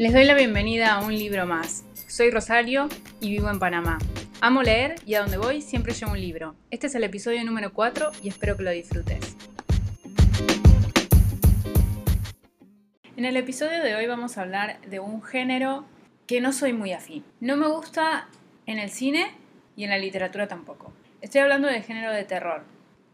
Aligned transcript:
Les 0.00 0.14
doy 0.14 0.24
la 0.24 0.32
bienvenida 0.32 0.94
a 0.94 1.04
un 1.04 1.14
libro 1.14 1.44
más. 1.44 1.84
Soy 2.08 2.30
Rosario 2.30 2.88
y 3.20 3.28
vivo 3.28 3.50
en 3.50 3.58
Panamá. 3.58 3.98
Amo 4.40 4.62
leer 4.62 4.94
y 5.04 5.12
a 5.12 5.20
donde 5.20 5.36
voy 5.36 5.60
siempre 5.60 5.92
llevo 5.92 6.12
un 6.12 6.20
libro. 6.22 6.56
Este 6.70 6.86
es 6.86 6.94
el 6.94 7.04
episodio 7.04 7.44
número 7.44 7.74
4 7.74 8.10
y 8.22 8.28
espero 8.30 8.56
que 8.56 8.62
lo 8.62 8.70
disfrutes. 8.70 9.36
En 13.18 13.26
el 13.26 13.36
episodio 13.36 13.82
de 13.82 13.94
hoy 13.94 14.06
vamos 14.06 14.38
a 14.38 14.40
hablar 14.40 14.80
de 14.88 15.00
un 15.00 15.22
género 15.22 15.84
que 16.26 16.40
no 16.40 16.54
soy 16.54 16.72
muy 16.72 16.94
afín. 16.94 17.22
No 17.40 17.58
me 17.58 17.68
gusta 17.68 18.26
en 18.64 18.78
el 18.78 18.88
cine 18.88 19.32
y 19.76 19.84
en 19.84 19.90
la 19.90 19.98
literatura 19.98 20.48
tampoco. 20.48 20.94
Estoy 21.20 21.42
hablando 21.42 21.68
del 21.68 21.82
género 21.82 22.10
de 22.10 22.24
terror. 22.24 22.64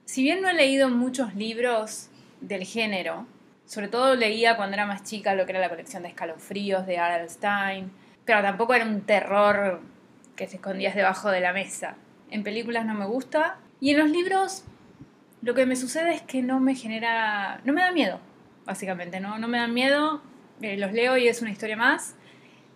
Si 0.05 0.23
bien 0.23 0.41
no 0.41 0.49
he 0.49 0.55
leído 0.55 0.89
muchos 0.89 1.35
libros 1.35 2.11
del 2.41 2.63
género, 2.63 3.27
sobre 3.67 3.89
todo 3.89 4.15
leía 4.15 4.57
cuando 4.57 4.75
era 4.75 4.87
más 4.87 5.03
chica 5.03 5.35
lo 5.35 5.45
que 5.45 5.53
era 5.53 5.61
la 5.61 5.69
colección 5.69 6.03
de 6.05 6.09
escalofríos 6.09 6.87
de 6.87 6.99
Stein, 7.29 7.91
pero 8.25 8.41
tampoco 8.41 8.75
era 8.75 8.85
un 8.85 9.03
terror 9.03 9.81
que 10.37 10.47
se 10.47 10.57
escondías 10.57 10.95
debajo 10.95 11.31
de 11.31 11.41
la 11.41 11.53
mesa. 11.53 11.97
En 12.31 12.43
películas 12.43 12.87
no 12.87 12.95
me 12.95 13.07
gusta 13.07 13.59
y 13.81 13.91
en 13.91 13.99
los 13.99 14.11
libros 14.11 14.65
lo 15.43 15.55
que 15.55 15.67
me 15.67 15.77
sucede 15.77 16.15
es 16.15 16.23
que 16.23 16.43
no 16.43 16.61
me 16.61 16.75
genera, 16.75 17.61
no 17.65 17.73
me 17.73 17.83
da 17.83 17.93
miedo, 17.93 18.21
básicamente, 18.65 19.21
no, 19.21 19.39
no 19.39 19.49
me 19.49 19.59
da 19.59 19.67
miedo, 19.67 20.23
eh, 20.63 20.77
los 20.77 20.93
leo 20.93 21.17
y 21.17 21.29
es 21.29 21.43
una 21.43 21.51
historia 21.51 21.77
más 21.77 22.15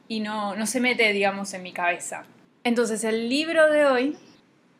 y 0.09 0.21
no, 0.21 0.57
no 0.57 0.67
se 0.67 0.81
mete, 0.81 1.13
digamos, 1.13 1.55
en 1.55 1.63
mi 1.63 1.73
cabeza. 1.73 2.25
Entonces 2.65 3.05
el 3.05 3.29
libro 3.29 3.71
de 3.71 3.87
hoy 3.87 4.19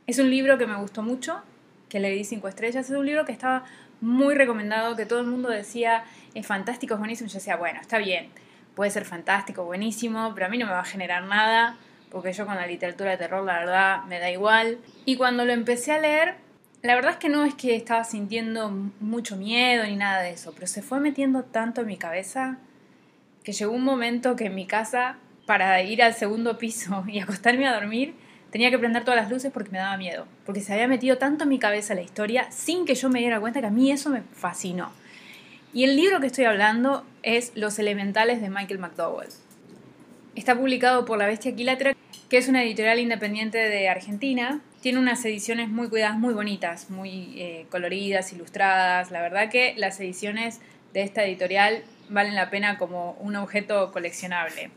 es 0.07 0.19
un 0.19 0.29
libro 0.29 0.59
que 0.59 0.67
me 0.67 0.77
gustó 0.77 1.03
mucho, 1.03 1.41
que 1.89 2.01
le 2.01 2.11
di 2.11 2.25
cinco 2.25 2.49
estrellas, 2.49 2.91
es 2.91 2.97
un 2.97 3.07
libro 3.07 3.25
que 3.25 3.33
estaba 3.33 3.65
muy 4.01 4.35
recomendado, 4.35 4.97
que 4.97 5.07
todo 5.07 5.21
el 5.21 5.27
mundo 5.27 5.49
decía, 5.49 6.05
es 6.35 6.47
fantástico, 6.47 6.95
es 6.95 7.01
buenísimo. 7.01 7.29
Yo 7.29 7.35
decía, 7.35 7.57
bueno, 7.57 7.81
está 7.81 7.99
bien, 7.99 8.29
puede 8.75 8.91
ser 8.91 9.05
fantástico, 9.05 9.65
buenísimo, 9.65 10.33
pero 10.35 10.47
a 10.47 10.49
mí 10.49 10.59
no 10.59 10.67
me 10.67 10.73
va 10.73 10.81
a 10.81 10.85
generar 10.85 11.25
nada, 11.25 11.77
porque 12.11 12.33
yo 12.33 12.47
con 12.47 12.57
la 12.57 12.67
literatura 12.67 13.13
de 13.13 13.17
terror, 13.17 13.45
la 13.45 13.59
verdad, 13.59 14.05
me 14.05 14.19
da 14.19 14.31
igual. 14.31 14.79
Y 15.05 15.17
cuando 15.17 15.45
lo 15.45 15.53
empecé 15.53 15.93
a 15.93 15.99
leer, 15.99 16.37
la 16.83 16.95
verdad 16.95 17.13
es 17.13 17.17
que 17.19 17.29
no 17.29 17.45
es 17.45 17.55
que 17.55 17.77
estaba 17.77 18.05
sintiendo 18.05 18.71
mucho 19.01 19.37
miedo 19.37 19.85
ni 19.85 19.97
nada 19.97 20.23
de 20.23 20.31
eso, 20.31 20.53
pero 20.55 20.67
se 20.67 20.83
fue 20.83 20.99
metiendo 20.99 21.45
tanto 21.45 21.83
en 21.83 21.89
mi 21.89 21.97
cabeza 21.97 22.59
que 23.45 23.53
llegó 23.53 23.73
un 23.73 23.85
momento 23.85 24.37
que 24.37 24.47
en 24.47 24.55
mi 24.55 24.67
casa, 24.67 25.17
para 25.47 25.83
ir 25.83 26.03
al 26.03 26.15
segundo 26.15 26.59
piso 26.59 27.05
y 27.09 27.21
acostarme 27.21 27.67
a 27.67 27.75
dormir, 27.75 28.15
tenía 28.51 28.71
que 28.71 28.79
prender 28.79 29.05
todas 29.05 29.21
las 29.21 29.31
luces 29.31 29.53
porque 29.53 29.71
me 29.71 29.79
daba 29.79 29.97
miedo, 29.97 30.27
porque 30.45 30.61
se 30.61 30.73
había 30.73 30.89
metido 30.89 31.19
tanto 31.19 31.45
en 31.45 31.51
mi 31.51 31.59
cabeza 31.59 31.95
la 31.95 32.03
historia 32.03 32.51
sin 32.51 32.85
que 32.85 32.95
yo 32.95 33.09
me 33.09 33.21
diera 33.21 33.41
cuenta 33.41 33.61
que 33.61 33.67
a 33.67 33.71
mí 33.71 33.91
eso 33.91 34.11
me 34.11 34.23
fascinó. 34.23 34.93
Y 35.73 35.85
el 35.85 35.97
libro 35.97 36.21
que 36.21 36.27
estoy 36.27 36.47
hablando 36.47 37.05
es 37.23 37.53
Los 37.55 37.79
Elementales 37.79 38.41
de 38.41 38.51
Michael 38.51 38.81
McDowell. 38.81 39.29
Está 40.35 40.57
publicado 40.57 41.05
por 41.05 41.19
La 41.19 41.27
Bestia 41.27 41.55
Quilatra, 41.55 41.95
que 42.29 42.39
es 42.39 42.49
una 42.49 42.65
editorial 42.65 42.99
independiente 42.99 43.59
de 43.59 43.89
Argentina. 43.89 44.61
Tiene 44.81 44.99
unas 44.99 45.25
ediciones 45.25 45.69
muy 45.69 45.89
cuidadas, 45.89 46.19
muy 46.19 46.35
bonitas, 46.35 46.91
muy 46.91 47.35
eh, 47.41 47.67
coloridas, 47.71 48.33
ilustradas. 48.33 49.13
La 49.13 49.23
verdad 49.23 49.49
que 49.49 49.75
las 49.77 50.01
ediciones 50.01 50.61
de 50.93 51.03
esta 51.03 51.25
editorial 51.25 51.85
valen 52.09 52.35
la 52.35 52.51
pena 52.51 52.79
como 52.79 53.13
un 53.21 53.37
objeto 53.37 53.93
coleccionable. 53.93 54.71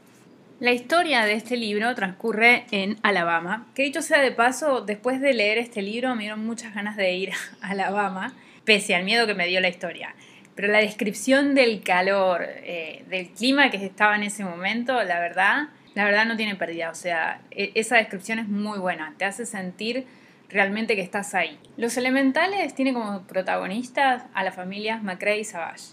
La 0.63 0.71
historia 0.71 1.25
de 1.25 1.33
este 1.33 1.57
libro 1.57 1.93
transcurre 1.93 2.63
en 2.71 2.95
Alabama, 3.03 3.67
que 3.75 3.83
dicho 3.83 4.01
sea 4.01 4.21
de 4.21 4.31
paso, 4.31 4.79
después 4.79 5.19
de 5.19 5.33
leer 5.33 5.57
este 5.57 5.81
libro 5.81 6.15
me 6.15 6.21
dieron 6.21 6.45
muchas 6.45 6.73
ganas 6.73 6.95
de 6.95 7.11
ir 7.11 7.31
a 7.61 7.71
Alabama, 7.71 8.33
pese 8.63 8.95
al 8.95 9.03
miedo 9.03 9.27
que 9.27 9.33
me 9.33 9.45
dio 9.45 9.59
la 9.59 9.67
historia. 9.67 10.15
Pero 10.55 10.69
la 10.69 10.77
descripción 10.77 11.53
del 11.53 11.83
calor, 11.83 12.45
eh, 12.47 13.03
del 13.09 13.27
clima 13.31 13.69
que 13.71 13.85
estaba 13.85 14.15
en 14.15 14.23
ese 14.23 14.45
momento, 14.45 15.03
la 15.03 15.19
verdad, 15.19 15.67
la 15.95 16.05
verdad 16.05 16.25
no 16.25 16.37
tiene 16.37 16.55
pérdida. 16.55 16.91
O 16.91 16.95
sea, 16.95 17.41
e, 17.51 17.73
esa 17.75 17.97
descripción 17.97 18.39
es 18.39 18.47
muy 18.47 18.79
buena, 18.79 19.15
te 19.17 19.25
hace 19.25 19.45
sentir 19.45 20.07
realmente 20.47 20.95
que 20.95 21.01
estás 21.01 21.35
ahí. 21.35 21.59
Los 21.75 21.97
elementales 21.97 22.73
tienen 22.73 22.93
como 22.93 23.23
protagonistas 23.23 24.23
a 24.33 24.45
las 24.45 24.55
familias 24.55 25.03
McCrae 25.03 25.39
y 25.39 25.43
Savage. 25.43 25.87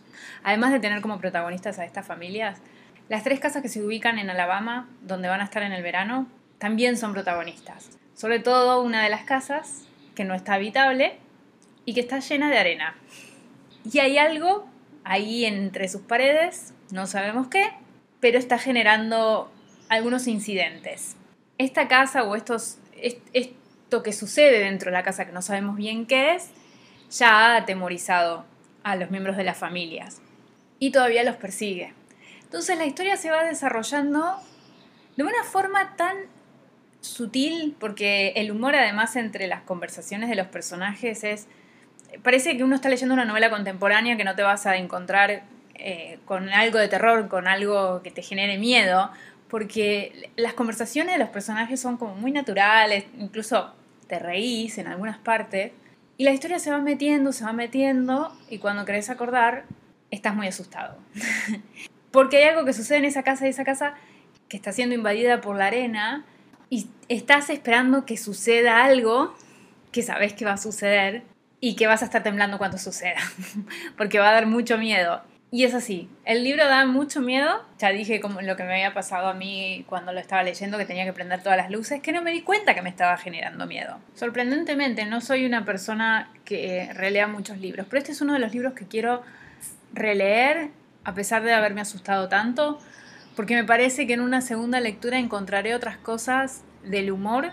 Además 0.44 0.70
de 0.70 0.78
tener 0.78 1.00
como 1.00 1.19
protagonistas 1.19 1.80
a 1.80 1.84
estas 1.84 2.06
familias, 2.06 2.62
las 3.10 3.25
tres 3.25 3.41
casas 3.41 3.60
que 3.60 3.69
se 3.69 3.82
ubican 3.82 4.21
en 4.21 4.31
Alabama, 4.31 4.88
donde 5.03 5.28
van 5.28 5.41
a 5.41 5.44
estar 5.44 5.65
en 5.65 5.72
el 5.72 5.82
verano, 5.82 6.28
también 6.59 6.97
son 6.97 7.12
protagonistas. 7.12 7.91
Sobre 8.15 8.38
todo 8.38 8.82
una 8.82 9.03
de 9.03 9.10
las 9.10 9.25
casas 9.25 9.84
que 10.15 10.25
no 10.25 10.32
está 10.32 10.54
habitable 10.54 11.19
y 11.84 11.94
que 11.94 12.00
está 12.03 12.21
llena 12.21 12.48
de 12.48 12.59
arena. 12.59 12.94
Y 13.91 13.98
hay 13.98 14.16
algo 14.16 14.69
ahí 15.03 15.44
entre 15.44 15.88
sus 15.88 16.03
paredes, 16.03 16.72
no 16.93 17.09
sabemos 17.09 17.48
qué, 17.48 17.72
pero 18.21 18.38
está 18.38 18.59
generando 18.59 19.50
algunos 19.88 20.28
incidentes. 20.28 21.16
Esta 21.59 21.88
casa 21.88 22.22
o 22.22 22.37
estos, 22.37 22.78
esto 23.32 24.04
que 24.04 24.12
sucede 24.12 24.60
dentro 24.60 24.92
de 24.92 24.97
la 24.97 25.03
casa 25.03 25.27
que 25.27 25.32
no 25.32 25.42
sabemos 25.42 25.75
bien 25.75 26.06
qué 26.06 26.37
es, 26.37 26.53
ya 27.10 27.31
ha 27.31 27.56
atemorizado 27.56 28.44
a 28.84 28.94
los 28.94 29.10
miembros 29.10 29.37
de 29.37 29.42
las 29.42 29.59
familias 29.59 30.22
y 30.78 30.92
todavía 30.92 31.25
los 31.25 31.34
persigue. 31.34 31.92
Entonces 32.50 32.76
la 32.78 32.84
historia 32.84 33.16
se 33.16 33.30
va 33.30 33.44
desarrollando 33.44 34.36
de 35.16 35.22
una 35.22 35.44
forma 35.44 35.94
tan 35.94 36.16
sutil, 37.00 37.76
porque 37.78 38.32
el 38.34 38.50
humor 38.50 38.74
además 38.74 39.14
entre 39.14 39.46
las 39.46 39.62
conversaciones 39.62 40.28
de 40.28 40.34
los 40.34 40.48
personajes 40.48 41.22
es... 41.22 41.46
Parece 42.24 42.56
que 42.56 42.64
uno 42.64 42.74
está 42.74 42.88
leyendo 42.88 43.14
una 43.14 43.24
novela 43.24 43.50
contemporánea 43.50 44.16
que 44.16 44.24
no 44.24 44.34
te 44.34 44.42
vas 44.42 44.66
a 44.66 44.76
encontrar 44.78 45.44
eh, 45.76 46.18
con 46.24 46.48
algo 46.48 46.80
de 46.80 46.88
terror, 46.88 47.28
con 47.28 47.46
algo 47.46 48.02
que 48.02 48.10
te 48.10 48.20
genere 48.20 48.58
miedo, 48.58 49.12
porque 49.46 50.28
las 50.34 50.54
conversaciones 50.54 51.14
de 51.14 51.20
los 51.20 51.28
personajes 51.28 51.78
son 51.78 51.98
como 51.98 52.16
muy 52.16 52.32
naturales, 52.32 53.04
incluso 53.16 53.72
te 54.08 54.18
reís 54.18 54.76
en 54.78 54.88
algunas 54.88 55.18
partes, 55.18 55.70
y 56.16 56.24
la 56.24 56.32
historia 56.32 56.58
se 56.58 56.72
va 56.72 56.78
metiendo, 56.78 57.30
se 57.30 57.44
va 57.44 57.52
metiendo, 57.52 58.36
y 58.48 58.58
cuando 58.58 58.84
querés 58.84 59.08
acordar, 59.08 59.66
estás 60.10 60.34
muy 60.34 60.48
asustado. 60.48 60.98
Porque 62.10 62.38
hay 62.38 62.44
algo 62.44 62.65
que 62.65 62.72
sucede 62.72 62.98
en 62.98 63.04
esa 63.04 63.22
casa 63.22 63.47
y 63.47 63.50
esa 63.50 63.65
casa 63.65 63.94
que 64.48 64.56
está 64.56 64.72
siendo 64.72 64.94
invadida 64.94 65.41
por 65.41 65.56
la 65.56 65.66
arena 65.66 66.25
y 66.69 66.88
estás 67.09 67.50
esperando 67.50 68.04
que 68.04 68.16
suceda 68.16 68.84
algo 68.84 69.34
que 69.93 70.03
sabes 70.03 70.32
que 70.34 70.44
va 70.44 70.53
a 70.53 70.56
suceder 70.56 71.22
y 71.60 71.76
que 71.76 71.87
vas 71.87 72.03
a 72.03 72.06
estar 72.06 72.22
temblando 72.22 72.59
cuando 72.59 72.78
suceda, 72.78 73.21
porque 73.97 74.19
va 74.19 74.31
a 74.31 74.32
dar 74.32 74.47
mucho 74.47 74.78
miedo. 74.78 75.22
Y 75.53 75.65
es 75.65 75.75
así, 75.75 76.09
el 76.25 76.44
libro 76.44 76.65
da 76.65 76.87
mucho 76.87 77.21
miedo, 77.21 77.65
ya 77.76 77.91
dije 77.91 78.21
como 78.21 78.41
lo 78.41 78.56
que 78.56 78.62
me 78.62 78.75
había 78.75 78.94
pasado 78.94 79.27
a 79.27 79.34
mí 79.34 79.84
cuando 79.88 80.12
lo 80.12 80.21
estaba 80.21 80.44
leyendo, 80.44 80.78
que 80.78 80.84
tenía 80.84 81.04
que 81.04 81.12
prender 81.12 81.42
todas 81.42 81.59
las 81.59 81.72
luces, 81.72 82.00
que 82.00 82.12
no 82.12 82.22
me 82.22 82.31
di 82.31 82.42
cuenta 82.42 82.72
que 82.72 82.82
me 82.82 82.88
estaba 82.88 83.16
generando 83.16 83.66
miedo. 83.66 83.98
Sorprendentemente, 84.15 85.06
no 85.06 85.21
soy 85.21 85.44
una 85.44 85.65
persona 85.65 86.32
que 86.44 86.91
relea 86.94 87.27
muchos 87.27 87.59
libros, 87.59 87.87
pero 87.91 87.98
este 87.98 88.12
es 88.12 88.21
uno 88.21 88.34
de 88.34 88.38
los 88.38 88.53
libros 88.53 88.75
que 88.75 88.87
quiero 88.87 89.22
releer 89.92 90.71
a 91.04 91.14
pesar 91.14 91.42
de 91.42 91.52
haberme 91.52 91.80
asustado 91.80 92.28
tanto, 92.28 92.78
porque 93.36 93.54
me 93.54 93.64
parece 93.64 94.06
que 94.06 94.14
en 94.14 94.20
una 94.20 94.40
segunda 94.40 94.80
lectura 94.80 95.18
encontraré 95.18 95.74
otras 95.74 95.96
cosas 95.96 96.62
del 96.84 97.10
humor 97.10 97.52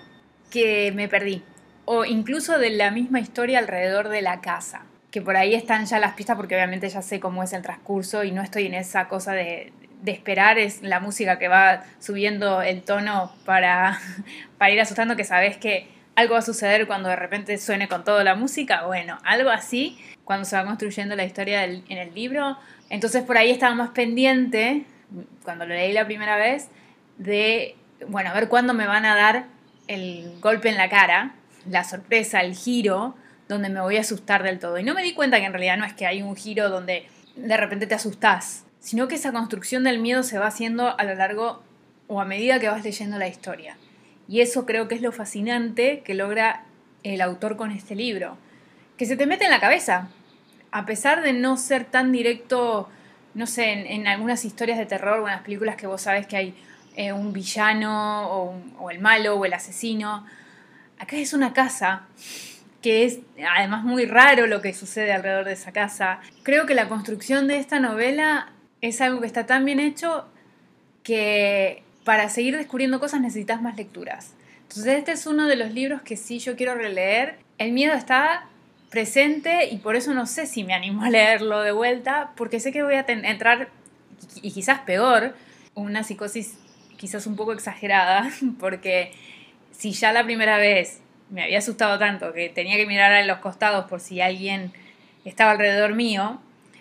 que 0.51 0.91
me 0.95 1.07
perdí, 1.07 1.43
o 1.85 2.05
incluso 2.05 2.57
de 2.59 2.71
la 2.71 2.91
misma 2.91 3.19
historia 3.19 3.59
alrededor 3.59 4.09
de 4.09 4.21
la 4.21 4.41
casa, 4.41 4.83
que 5.11 5.21
por 5.21 5.37
ahí 5.37 5.55
están 5.55 5.85
ya 5.85 5.99
las 5.99 6.13
pistas 6.13 6.35
porque 6.35 6.55
obviamente 6.55 6.89
ya 6.89 7.01
sé 7.01 7.19
cómo 7.19 7.43
es 7.43 7.53
el 7.53 7.61
transcurso 7.61 8.23
y 8.23 8.31
no 8.31 8.41
estoy 8.41 8.65
en 8.65 8.73
esa 8.73 9.07
cosa 9.07 9.33
de, 9.33 9.71
esperar, 10.05 10.57
es 10.57 10.83
la 10.83 10.99
música 10.99 11.37
que 11.37 11.47
va 11.47 11.83
subiendo 11.99 12.61
el 12.61 12.81
tono 12.83 13.33
para, 13.45 13.99
para 14.57 14.71
ir 14.71 14.79
asustando, 14.79 15.15
que 15.15 15.23
sabes 15.23 15.57
que 15.57 15.87
algo 16.15 16.33
va 16.33 16.39
a 16.39 16.43
suceder 16.43 16.87
cuando 16.87 17.09
de 17.09 17.15
repente 17.15 17.57
suene 17.57 17.87
con 17.87 18.03
toda 18.03 18.23
la 18.23 18.35
música, 18.35 18.85
bueno, 18.85 19.17
algo 19.23 19.49
así, 19.49 19.97
cuando 20.27 20.44
se 20.44 20.57
va 20.57 20.65
construyendo 20.65 21.15
la 21.15 21.24
historia 21.24 21.63
en 21.63 21.83
el 21.88 22.13
libro, 22.13 22.57
entonces 22.89 23.24
por 23.24 23.38
ahí 23.38 23.50
estaba 23.50 23.74
más 23.75 23.91
pendiente, 23.91 24.83
cuando 25.41 25.65
lo 25.65 25.74
leí 25.74 25.94
la 25.94 26.06
primera 26.06 26.35
vez, 26.35 26.68
de, 27.18 27.77
bueno, 28.09 28.31
a 28.31 28.33
ver 28.33 28.50
cuándo 28.50 28.74
me 28.74 28.88
van 28.88 29.06
a 29.06 29.15
dar 29.15 29.45
el 29.88 30.38
golpe 30.41 30.68
en 30.68 30.75
la 30.75 30.89
cara, 30.89 31.33
la 31.65 31.85
sorpresa, 31.85 32.41
el 32.41 32.56
giro, 32.56 33.15
donde 33.47 33.69
me 33.69 33.79
voy 33.79 33.95
a 33.95 34.01
asustar 34.01 34.44
del 34.44 34.59
todo. 34.59 34.77
Y 34.77 34.83
no 34.83 34.94
me 34.94 35.01
di 35.01 35.13
cuenta 35.13 35.39
que 35.39 35.45
en 35.45 35.53
realidad 35.53 35.77
no 35.77 35.85
es 35.85 35.94
que 35.94 36.06
hay 36.06 36.21
un 36.21 36.35
giro 36.35 36.69
donde 36.69 37.07
de 37.38 37.56
repente 37.56 37.88
te 37.88 37.95
asustás, 37.95 38.65
sino 38.81 39.07
que 39.07 39.15
esa 39.15 39.31
construcción 39.31 39.85
del 39.85 40.00
miedo 40.00 40.24
se 40.24 40.39
va 40.39 40.47
haciendo 40.47 41.00
a 41.00 41.06
lo 41.06 41.15
largo 41.15 41.63
o 42.07 42.19
a 42.19 42.25
medida 42.25 42.59
que 42.59 42.68
vas 42.68 42.83
leyendo 42.83 43.18
la 43.18 43.29
historia. 43.29 43.77
Y 44.27 44.41
eso 44.41 44.65
creo 44.65 44.89
que 44.89 44.95
es 44.95 45.01
lo 45.01 45.13
fascinante 45.13 46.01
que 46.03 46.15
logra 46.15 46.65
el 47.03 47.21
autor 47.21 47.56
con 47.56 47.71
este 47.71 47.95
libro, 47.95 48.38
que 48.97 49.06
se 49.06 49.15
te 49.15 49.25
mete 49.25 49.45
en 49.45 49.51
la 49.51 49.62
cabeza, 49.62 50.09
a 50.71 50.85
pesar 50.85 51.21
de 51.21 51.33
no 51.33 51.57
ser 51.57 51.85
tan 51.85 52.11
directo, 52.11 52.89
no 53.33 53.47
sé, 53.47 53.93
en, 53.93 54.07
algunas 54.07 54.45
historias 54.45 54.77
de 54.77 54.85
terror 54.85 55.19
o 55.19 55.27
en 55.27 55.33
las 55.33 55.41
películas 55.41 55.75
que 55.75 55.87
vos 55.87 56.01
sabes 56.01 56.27
que 56.27 56.37
hay 56.37 56.55
eh, 56.95 57.13
un 57.13 57.33
villano 57.33 58.53
o, 58.79 58.89
el 58.89 58.99
malo 58.99 59.35
o 59.35 59.45
el 59.45 59.53
asesino, 59.53 60.25
acá 60.99 61.15
es 61.17 61.33
una 61.33 61.53
casa 61.53 62.07
que 62.81 63.05
es 63.05 63.19
además 63.55 63.83
muy 63.83 64.05
raro 64.05 64.47
lo 64.47 64.61
que 64.61 64.73
sucede 64.73 65.11
alrededor 65.11 65.45
de 65.45 65.53
esa 65.53 65.71
casa. 65.71 66.19
Creo 66.43 66.65
que 66.65 66.75
la 66.75 66.87
construcción 66.87 67.47
de 67.47 67.57
esta 67.57 67.79
novela 67.79 68.51
es 68.81 69.01
algo 69.01 69.19
que 69.19 69.27
está 69.27 69.45
tan 69.45 69.65
bien 69.65 69.79
hecho 69.79 70.27
que 71.03 71.83
para 72.03 72.29
seguir 72.29 72.55
descubriendo 72.55 72.99
cosas 72.99 73.19
necesitas 73.19 73.61
más 73.61 73.75
lecturas. 73.75 74.33
Entonces 74.61 74.97
este 74.99 75.11
es 75.13 75.25
uno 75.25 75.47
de 75.47 75.55
los 75.55 75.73
libros 75.73 76.01
que 76.01 76.17
sí 76.17 76.39
yo 76.39 76.55
quiero 76.55 76.75
releer. 76.75 77.39
El 77.57 77.71
miedo 77.71 77.93
está 77.93 78.47
presente 78.89 79.66
y 79.69 79.78
por 79.78 79.95
eso 79.95 80.13
no 80.13 80.25
sé 80.25 80.45
si 80.45 80.63
me 80.63 80.74
animo 80.74 81.04
a 81.04 81.10
leerlo 81.10 81.62
de 81.62 81.72
vuelta, 81.72 82.31
porque 82.36 82.60
sé 82.60 82.72
que 82.72 82.84
voy 82.84 82.95
a 82.95 83.06
entrar, 83.07 83.69
y 84.42 84.51
quizás 84.51 84.80
peor, 84.80 85.36
una 85.74 86.04
psicosis 86.04 86.57
quizás 86.98 87.28
un 87.28 87.36
poco 87.36 87.54
exagerada, 87.54 88.30
porque 88.60 89.12
si 89.72 89.92
ya 89.92 90.12
la 90.12 90.24
primera 90.24 90.57
vez 90.57 91.01
me 91.30 91.44
había 91.44 91.60
asustado 91.60 92.00
tanto 92.00 92.34
que 92.34 92.50
tenía 92.50 92.78
que 92.78 92.86
mirar 92.86 93.12
a 93.12 93.24
los 93.25 93.39
costados 93.39 93.86
por 93.86 94.00
si 94.00 94.22
alguien 94.22 94.72
estaba 95.25 95.51
alrededor 95.51 95.94
mío, 95.94 96.39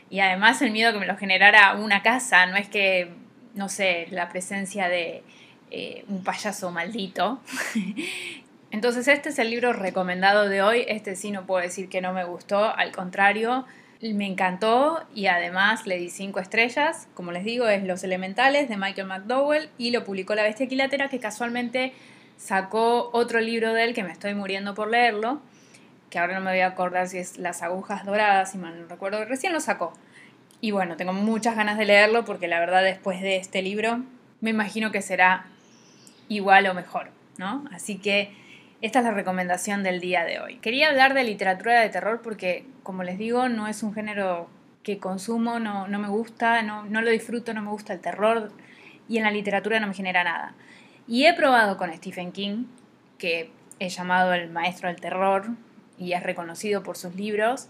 y 0.08 0.20
además 0.20 0.62
el 0.62 0.70
miedo 0.70 0.92
que 0.92 1.00
me 1.00 1.06
lo 1.06 1.16
generara 1.16 1.74
una 1.74 2.02
casa, 2.02 2.46
no 2.46 2.56
es 2.56 2.68
que, 2.68 3.10
no 3.54 3.68
sé, 3.68 4.06
la 4.10 4.28
presencia 4.28 4.88
de 4.88 5.24
eh, 5.70 6.04
un 6.08 6.22
payaso 6.22 6.70
maldito. 6.70 7.40
Entonces 8.70 9.08
este 9.08 9.28
es 9.28 9.38
el 9.38 9.50
libro 9.50 9.72
recomendado 9.72 10.48
de 10.48 10.62
hoy, 10.62 10.84
este 10.88 11.16
sí 11.16 11.30
no 11.30 11.46
puedo 11.46 11.62
decir 11.62 11.88
que 11.88 12.00
no 12.00 12.12
me 12.12 12.24
gustó, 12.24 12.64
al 12.74 12.92
contrario, 12.92 13.64
me 14.02 14.26
encantó 14.26 15.04
y 15.14 15.26
además 15.26 15.86
le 15.86 15.98
di 15.98 16.10
cinco 16.10 16.40
estrellas, 16.40 17.08
como 17.14 17.32
les 17.32 17.44
digo, 17.44 17.68
es 17.68 17.84
Los 17.84 18.04
Elementales 18.04 18.68
de 18.68 18.76
Michael 18.76 19.06
McDowell 19.06 19.70
y 19.78 19.90
lo 19.90 20.04
publicó 20.04 20.34
La 20.34 20.42
Bestia 20.42 20.66
Equilátera 20.66 21.08
que 21.08 21.20
casualmente 21.20 21.92
sacó 22.36 23.10
otro 23.12 23.40
libro 23.40 23.72
de 23.72 23.84
él 23.84 23.94
que 23.94 24.02
me 24.02 24.12
estoy 24.12 24.34
muriendo 24.34 24.74
por 24.74 24.90
leerlo, 24.90 25.40
que 26.10 26.18
ahora 26.18 26.34
no 26.34 26.44
me 26.44 26.50
voy 26.50 26.60
a 26.60 26.66
acordar 26.66 27.08
si 27.08 27.18
es 27.18 27.38
Las 27.38 27.62
Agujas 27.62 28.04
Doradas, 28.04 28.52
si 28.52 28.58
mal 28.58 28.80
no 28.80 28.88
recuerdo, 28.88 29.24
recién 29.24 29.52
lo 29.52 29.60
sacó. 29.60 29.94
Y 30.60 30.72
bueno, 30.72 30.96
tengo 30.96 31.12
muchas 31.12 31.56
ganas 31.56 31.78
de 31.78 31.84
leerlo 31.84 32.24
porque 32.24 32.48
la 32.48 32.60
verdad 32.60 32.82
después 32.82 33.20
de 33.22 33.36
este 33.36 33.62
libro 33.62 34.02
me 34.40 34.50
imagino 34.50 34.90
que 34.90 35.02
será 35.02 35.46
igual 36.28 36.66
o 36.66 36.74
mejor, 36.74 37.10
¿no? 37.38 37.64
Así 37.72 37.98
que 37.98 38.32
esta 38.82 38.98
es 38.98 39.04
la 39.04 39.12
recomendación 39.12 39.82
del 39.82 40.00
día 40.00 40.24
de 40.24 40.40
hoy. 40.40 40.56
Quería 40.58 40.88
hablar 40.88 41.14
de 41.14 41.24
literatura 41.24 41.80
de 41.80 41.88
terror 41.88 42.20
porque, 42.22 42.66
como 42.82 43.02
les 43.02 43.18
digo, 43.18 43.48
no 43.48 43.68
es 43.68 43.82
un 43.82 43.94
género 43.94 44.48
que 44.82 44.98
consumo, 44.98 45.58
no, 45.58 45.88
me 45.88 46.08
gusta, 46.08 46.62
no, 46.62 46.84
no 46.84 47.00
lo 47.00 47.10
disfruto, 47.10 47.54
no 47.54 47.62
me 47.62 47.70
gusta 47.70 47.94
el 47.94 48.00
terror 48.00 48.52
y 49.08 49.18
en 49.18 49.24
la 49.24 49.30
literatura 49.30 49.80
no 49.80 49.88
me 49.88 49.94
genera 49.94 50.24
nada. 50.24 50.54
Y 51.08 51.24
he 51.24 51.34
probado 51.34 51.76
con 51.76 51.92
Stephen 51.94 52.32
King, 52.32 52.66
que 53.18 53.50
he 53.78 53.88
llamado 53.88 54.34
el 54.34 54.50
maestro 54.50 54.88
del 54.88 55.00
terror 55.00 55.46
y 55.98 56.12
es 56.12 56.22
reconocido 56.22 56.82
por 56.82 56.96
sus 56.96 57.14
libros, 57.14 57.68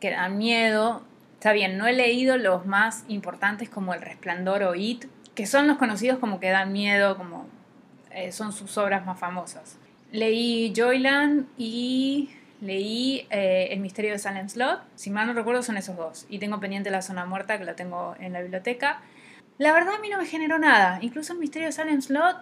que 0.00 0.10
dan 0.10 0.36
miedo. 0.36 1.02
Está 1.34 1.52
bien, 1.52 1.78
no 1.78 1.86
he 1.86 1.92
leído 1.92 2.36
los 2.36 2.66
más 2.66 3.04
importantes 3.08 3.68
como 3.68 3.94
El 3.94 4.02
Resplandor 4.02 4.62
o 4.64 4.74
It, 4.74 5.06
que 5.34 5.46
son 5.46 5.66
los 5.66 5.78
conocidos 5.78 6.18
como 6.18 6.40
que 6.40 6.50
dan 6.50 6.72
miedo, 6.72 7.16
como 7.16 7.46
eh, 8.10 8.32
son 8.32 8.52
sus 8.52 8.76
obras 8.78 9.06
más 9.06 9.18
famosas. 9.18 9.78
Leí 10.12 10.72
Joyland 10.76 11.46
y 11.58 12.30
leí 12.60 13.26
eh, 13.30 13.68
El 13.70 13.80
misterio 13.80 14.12
de 14.12 14.18
Salem 14.18 14.48
Slot. 14.48 14.80
Si 14.94 15.10
mal 15.10 15.26
no 15.26 15.32
recuerdo 15.32 15.62
son 15.62 15.76
esos 15.76 15.96
dos. 15.96 16.26
Y 16.28 16.38
tengo 16.38 16.60
pendiente 16.60 16.90
La 16.90 17.02
Zona 17.02 17.26
Muerta, 17.26 17.58
que 17.58 17.64
la 17.64 17.74
tengo 17.74 18.14
en 18.20 18.32
la 18.32 18.40
biblioteca. 18.40 19.00
La 19.58 19.72
verdad 19.72 19.94
a 19.96 19.98
mí 19.98 20.08
no 20.08 20.18
me 20.18 20.26
generó 20.26 20.58
nada. 20.58 20.98
Incluso 21.02 21.32
El 21.32 21.40
misterio 21.40 21.66
de 21.66 21.72
Salem 21.72 22.00
Slot 22.00 22.36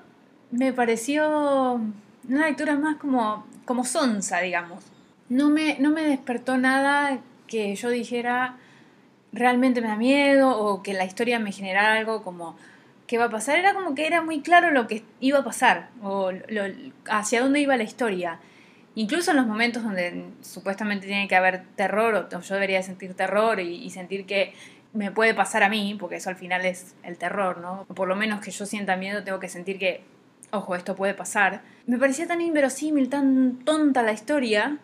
me 0.51 0.73
pareció 0.73 1.81
una 2.29 2.47
lectura 2.47 2.77
más 2.77 2.97
como, 2.97 3.47
como 3.65 3.85
sonsa, 3.85 4.41
digamos. 4.41 4.85
No 5.29 5.49
me, 5.49 5.79
no 5.79 5.91
me 5.91 6.03
despertó 6.03 6.59
nada 6.59 7.21
que 7.47 7.75
yo 7.77 7.89
dijera 7.89 8.57
realmente 9.33 9.81
me 9.81 9.89
da 9.89 9.97
miedo 9.97 10.59
o 10.59 10.83
que 10.83 10.93
la 10.93 11.05
historia 11.05 11.39
me 11.39 11.53
generara 11.53 11.95
algo 11.95 12.23
como 12.23 12.57
qué 13.11 13.19
va 13.19 13.25
a 13.25 13.31
pasar. 13.31 13.59
Era 13.59 13.75
como 13.75 13.97
que 13.97 14.07
era 14.07 14.23
muy 14.23 14.41
claro 14.41 14.71
lo 14.71 14.87
que 14.87 15.03
iba 15.19 15.41
a 15.41 15.45
pasar 15.45 15.89
o 16.01 16.31
hacia 17.07 17.43
dónde 17.43 17.59
iba 17.59 17.77
la 17.77 17.83
historia. 17.83 18.39
Incluso 18.95 19.33
en 19.33 19.39
los 19.39 19.49
momentos 19.49 19.83
donde 19.83 20.27
supuestamente 20.43 21.09
tiene 21.09 21.27
que 21.27 21.35
haber 21.35 21.65
terror 21.75 22.15
o 22.15 22.41
yo 22.41 22.55
debería 22.55 22.85
sentir 22.85 23.15
terror 23.15 23.59
y, 23.59 23.75
y 23.75 23.91
sentir 23.91 24.27
que 24.27 24.55
me 24.93 25.11
puede 25.11 25.35
pasar 25.35 25.65
a 25.65 25.69
mí, 25.69 25.97
porque 25.99 26.17
eso 26.17 26.31
al 26.31 26.37
final 26.37 26.65
es 26.65 26.95
el 27.03 27.19
terror, 27.19 27.59
¿no? 27.59 27.85
O 27.89 27.95
por 27.95 28.07
lo 28.07 28.15
menos 28.15 28.41
que 28.41 28.53
yo 28.53 28.65
sienta 28.65 28.97
miedo, 28.97 29.25
tengo 29.25 29.41
que 29.41 29.49
sentir 29.49 29.81
que 29.81 30.05
ojo, 30.53 30.77
esto 30.77 30.95
puede 30.95 31.15
pasar, 31.15 31.63
me 31.87 31.99
parecía 31.99 32.29
tan 32.29 32.41
inverosímil, 32.41 33.09
tan 33.09 33.59
tonta 33.65 34.03
la 34.03 34.13
historia, 34.13 34.79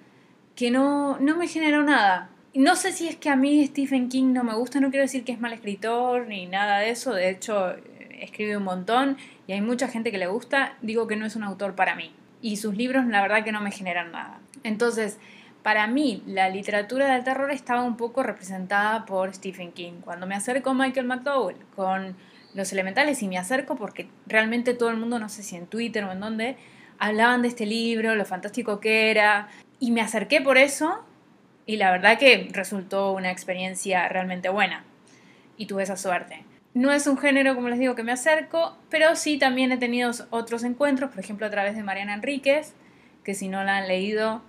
que 0.57 0.73
no, 0.73 1.19
no 1.21 1.37
me 1.37 1.47
generó 1.47 1.85
nada. 1.85 2.31
No 2.55 2.75
sé 2.75 2.93
si 2.93 3.07
es 3.07 3.17
que 3.17 3.29
a 3.29 3.37
mí 3.37 3.67
Stephen 3.67 4.09
King 4.09 4.33
no 4.33 4.43
me 4.43 4.55
gusta, 4.55 4.81
no 4.81 4.91
quiero 4.91 5.03
decir 5.03 5.25
que 5.25 5.33
es 5.33 5.41
mal 5.41 5.53
escritor 5.53 6.27
ni 6.27 6.47
nada 6.47 6.79
de 6.79 6.91
eso, 6.91 7.13
de 7.13 7.31
hecho 7.31 7.75
escribe 8.21 8.57
un 8.57 8.65
montón 8.65 9.17
y 9.47 9.53
hay 9.53 9.61
mucha 9.61 9.89
gente 9.89 10.11
que 10.11 10.19
le 10.19 10.27
gusta, 10.27 10.77
digo 10.83 11.07
que 11.07 11.17
no 11.17 11.27
es 11.27 11.37
un 11.37 11.43
autor 11.43 11.75
para 11.75 11.95
mí. 11.95 12.15
Y 12.43 12.57
sus 12.57 12.77
libros 12.77 13.07
la 13.07 13.23
verdad 13.23 13.45
que 13.45 13.53
no 13.53 13.61
me 13.61 13.71
generan 13.71 14.13
nada. 14.13 14.41
Entonces, 14.63 15.19
para 15.63 15.87
mí 15.87 16.23
la 16.27 16.49
literatura 16.49 17.13
del 17.13 17.25
terror 17.25 17.51
estaba 17.51 17.83
un 17.83 17.97
poco 17.97 18.23
representada 18.23 19.05
por 19.05 19.35
Stephen 19.35 19.73
King. 19.73 19.95
Cuando 20.05 20.27
me 20.27 20.35
acerco 20.35 20.71
a 20.71 20.75
Michael 20.75 21.07
McDowell 21.07 21.57
con 21.75 22.17
los 22.55 22.73
elementales 22.73 23.23
y 23.23 23.29
me 23.29 23.37
acerco 23.37 23.77
porque 23.77 24.09
realmente 24.27 24.75
todo 24.75 24.91
el 24.91 24.97
mundo, 24.97 25.19
no 25.19 25.29
sé 25.29 25.43
si 25.43 25.57
en 25.57 25.67
Twitter 25.67 26.05
o 26.05 26.13
en 26.13 26.21
dónde, 26.21 26.57
hablaban 26.99 27.43
de 27.43 27.49
este 27.49 27.67
libro, 27.67 28.15
lo 28.15 28.25
fantástico 28.25 28.81
que 28.81 29.11
era, 29.11 29.49
y 29.79 29.91
me 29.91 30.01
acerqué 30.01 30.41
por 30.41 30.57
eso 30.57 31.05
y 31.67 31.77
la 31.77 31.91
verdad 31.91 32.19
que 32.19 32.49
resultó 32.53 33.13
una 33.13 33.31
experiencia 33.31 34.09
realmente 34.09 34.49
buena 34.49 34.85
y 35.59 35.67
tuve 35.67 35.83
esa 35.83 35.97
suerte. 35.97 36.46
No 36.77 36.93
es 36.93 37.07
un 37.07 37.17
género, 37.17 37.55
como 37.55 37.71
les 37.71 37.79
digo, 37.79 37.95
que 37.95 38.03
me 38.03 38.13
acerco, 38.13 38.77
pero 38.91 39.17
sí 39.17 39.39
también 39.39 39.73
he 39.73 39.79
tenido 39.79 40.11
otros 40.29 40.63
encuentros, 40.63 41.09
por 41.09 41.21
ejemplo 41.21 41.47
a 41.47 41.51
través 41.51 41.75
de 41.75 41.83
Mariana 41.83 42.13
Enríquez, 42.13 42.75
que 43.25 43.33
si 43.33 43.49
no 43.49 43.65
la 43.65 43.79
han 43.79 43.89
leído, 43.89 44.43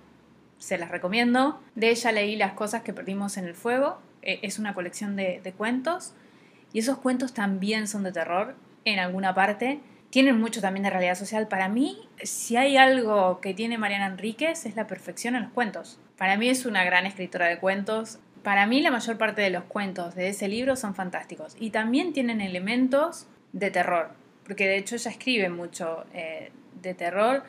se 0.57 0.77
las 0.77 0.91
recomiendo. 0.91 1.62
De 1.75 1.89
ella 1.89 2.12
leí 2.12 2.35
Las 2.35 2.51
cosas 2.51 2.81
que 2.81 2.91
perdimos 2.91 3.38
en 3.38 3.45
el 3.45 3.56
fuego, 3.56 4.01
e, 4.24 4.39
es 4.41 4.59
una 4.59 4.74
colección 4.74 5.15
de, 5.15 5.39
de 5.41 5.53
cuentos 5.53 6.15
y 6.74 6.79
esos 6.79 6.97
cuentos 6.97 7.33
también 7.33 7.88
son 7.88 8.03
de 8.03 8.12
terror 8.12 8.56
en 8.83 9.00
alguna 9.00 9.33
parte. 9.33 9.80
Tienen 10.09 10.38
mucho 10.38 10.59
también 10.59 10.83
de 10.83 10.89
realidad 10.89 11.15
social. 11.15 11.47
Para 11.47 11.69
mí, 11.69 12.09
si 12.23 12.57
hay 12.57 12.75
algo 12.75 13.39
que 13.39 13.53
tiene 13.53 13.77
Mariana 13.77 14.07
Enríquez, 14.07 14.65
es 14.65 14.75
la 14.75 14.85
perfección 14.85 15.38
en 15.38 15.44
los 15.44 15.53
cuentos. 15.53 15.97
Para 16.18 16.35
mí 16.35 16.50
es 16.50 16.65
una 16.65 16.83
gran 16.83 17.06
escritora 17.06 17.47
de 17.47 17.59
cuentos. 17.59 18.19
Para 18.43 18.65
mí 18.67 18.81
la 18.81 18.91
mayor 18.91 19.17
parte 19.17 19.41
de 19.41 19.49
los 19.49 19.63
cuentos 19.63 20.15
de 20.15 20.29
ese 20.29 20.47
libro 20.47 20.75
son 20.75 20.95
fantásticos. 20.95 21.56
Y 21.59 21.71
también 21.71 22.13
tienen 22.13 22.41
elementos 22.41 23.27
de 23.53 23.71
terror. 23.71 24.11
Porque 24.45 24.67
de 24.67 24.77
hecho 24.77 24.95
ella 24.95 25.11
escribe 25.11 25.49
mucho 25.49 26.06
eh, 26.13 26.51
de 26.81 26.94
terror. 26.94 27.44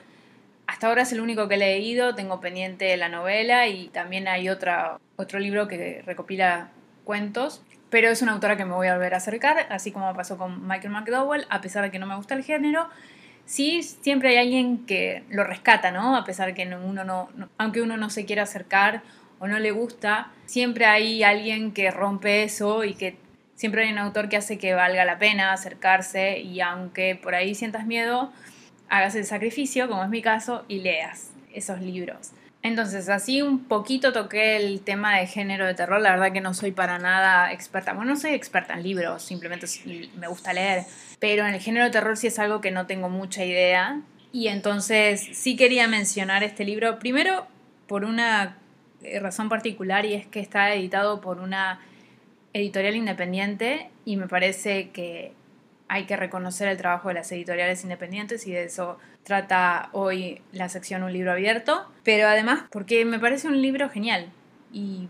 Hasta 0.67 0.89
ahora 0.89 1.03
es 1.03 1.13
el 1.13 1.21
único 1.21 1.49
que 1.49 1.55
he 1.55 1.59
leído, 1.59 2.15
tengo 2.15 2.41
pendiente 2.41 2.97
la 2.97 3.09
novela 3.09 3.69
y 3.69 3.89
también 3.89 4.29
hay 4.29 4.49
otra, 4.49 4.99
otro 5.17 5.39
libro 5.39 5.67
que 5.67 6.03
recopila 6.05 6.71
cuentos 7.05 7.63
pero 7.91 8.09
es 8.09 8.23
una 8.23 8.33
autora 8.33 8.57
que 8.57 8.65
me 8.65 8.75
voy 8.75 8.89
a 8.89 8.95
volver 8.95 9.15
a 9.15 9.19
acercar, 9.19 9.67
así 9.71 9.93
como 9.93 10.13
pasó 10.15 10.37
con 10.37 10.67
Michael 10.67 10.93
McDowell, 10.93 11.47
a 11.49 11.61
pesar 11.61 11.83
de 11.83 11.91
que 11.91 11.99
no 11.99 12.07
me 12.07 12.17
gusta 12.17 12.35
el 12.35 12.45
género. 12.45 12.89
Sí, 13.47 13.83
siempre 13.83 14.31
hay 14.31 14.37
alguien 14.37 14.85
que 14.85 15.25
lo 15.31 15.43
rescata, 15.43 15.91
¿no? 15.91 16.17
A 16.17 16.25
pesar 16.25 16.53
que 16.53 16.67
uno 16.67 17.05
no, 17.05 17.31
aunque 17.57 17.81
uno 17.81 17.97
no 17.97 18.11
se 18.11 18.27
quiera 18.27 18.43
acercar 18.43 19.03
o 19.39 19.47
no 19.47 19.59
le 19.59 19.71
gusta, 19.71 20.31
siempre 20.47 20.87
hay 20.87 21.23
alguien 21.23 21.73
que 21.73 21.91
rompe 21.91 22.43
eso 22.43 22.85
y 22.85 22.95
que 22.95 23.17
siempre 23.55 23.85
hay 23.85 23.93
un 23.93 23.99
autor 23.99 24.29
que 24.29 24.37
hace 24.37 24.59
que 24.59 24.75
valga 24.75 25.05
la 25.05 25.19
pena 25.19 25.53
acercarse 25.53 26.39
y 26.39 26.61
aunque 26.61 27.19
por 27.21 27.35
ahí 27.35 27.55
sientas 27.55 27.87
miedo, 27.87 28.33
hagas 28.89 29.15
el 29.15 29.25
sacrificio, 29.25 29.89
como 29.89 30.03
es 30.03 30.11
mi 30.11 30.23
caso, 30.23 30.65
y 30.69 30.81
leas 30.81 31.31
esos 31.53 31.81
libros. 31.81 32.33
Entonces, 32.63 33.09
así 33.09 33.41
un 33.41 33.65
poquito 33.65 34.13
toqué 34.13 34.57
el 34.57 34.81
tema 34.81 35.19
de 35.19 35.27
género 35.27 35.67
de 35.67 35.75
terror. 35.75 36.01
La 36.01 36.11
verdad 36.11 36.33
que 36.33 36.41
no 36.41 36.55
soy 36.55 36.73
para 36.73 36.99
nada 36.99 37.53
experta. 37.53 37.93
Bueno, 37.93 38.13
no 38.13 38.21
soy 38.21 38.33
experta 38.33 38.75
en 38.75 38.83
libros, 38.83 39.23
simplemente 39.23 39.67
me 40.17 40.27
gusta 40.27 40.53
leer. 40.53 40.85
Pero 41.21 41.47
en 41.47 41.55
el 41.55 41.61
género 41.61 41.85
de 41.85 41.91
terror 41.91 42.17
sí 42.17 42.27
es 42.27 42.39
algo 42.39 42.61
que 42.61 42.71
no 42.71 42.87
tengo 42.87 43.09
mucha 43.09 43.45
idea. 43.45 44.01
Y 44.33 44.49
entonces 44.49 45.29
sí 45.33 45.57
quería 45.57 45.87
mencionar 45.89 46.43
este 46.43 46.65
libro. 46.65 46.99
Primero, 46.99 47.47
por 47.87 48.05
una 48.05 48.57
razón 49.21 49.49
particular, 49.49 50.05
y 50.05 50.15
es 50.15 50.27
que 50.27 50.41
está 50.41 50.75
editado 50.75 51.21
por 51.21 51.41
una 51.41 51.81
editorial 52.53 52.97
independiente. 52.97 53.91
Y 54.05 54.17
me 54.17 54.29
parece 54.29 54.91
que 54.91 55.33
hay 55.89 56.05
que 56.05 56.17
reconocer 56.17 56.69
el 56.69 56.77
trabajo 56.77 57.09
de 57.09 57.15
las 57.15 57.33
editoriales 57.33 57.83
independientes 57.83 58.47
y 58.47 58.53
de 58.53 58.65
eso 58.65 58.99
trata 59.25 59.89
hoy 59.93 60.41
la 60.53 60.69
sección 60.69 61.03
Un 61.03 61.13
libro 61.13 61.33
abierto, 61.33 61.87
pero 62.05 62.29
además 62.29 62.65
porque 62.71 63.05
me 63.05 63.19
parece 63.19 63.49
un 63.49 63.61
libro 63.61 63.89
genial 63.89 64.31
y, 64.73 65.09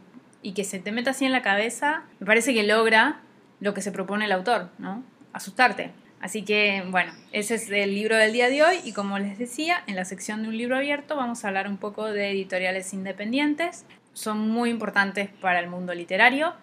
que 0.55 0.65
se 0.65 0.79
te 0.79 0.93
meta 0.93 1.11
así 1.11 1.27
en 1.27 1.33
la 1.33 1.43
cabeza, 1.43 2.05
me 2.21 2.27
parece 2.27 2.55
que 2.55 2.63
logra 2.63 3.21
lo 3.61 3.75
que 3.75 3.83
se 3.83 3.93
propone 3.93 4.25
el 4.25 4.33
autor, 4.33 4.71
¿no? 4.79 5.03
Asustarte. 5.35 5.91
Así 6.21 6.43
que, 6.43 6.85
bueno, 6.89 7.13
ese 7.33 7.55
es 7.55 7.71
el 7.71 7.95
libro 7.95 8.17
del 8.17 8.33
día 8.33 8.49
de 8.49 8.63
hoy 8.63 8.77
y 8.85 8.93
como 8.93 9.19
les 9.19 9.39
decía, 9.39 9.83
en 9.87 9.97
la 9.97 10.05
sección 10.05 10.43
de 10.43 10.49
un 10.49 10.59
libro 10.59 10.77
abierto 10.77 11.17
vamos 11.17 11.45
a 11.45 11.49
hablar 11.49 11.69
un 11.69 11.77
poco 11.77 12.07
de 12.07 12.31
editoriales 12.31 12.93
independientes. 12.93 13.85
Son 14.15 14.51
muy 14.51 14.71
importantes 14.71 15.31
para 15.41 15.61
el 15.61 15.69
mundo 15.69 15.95
literario. 15.95 16.55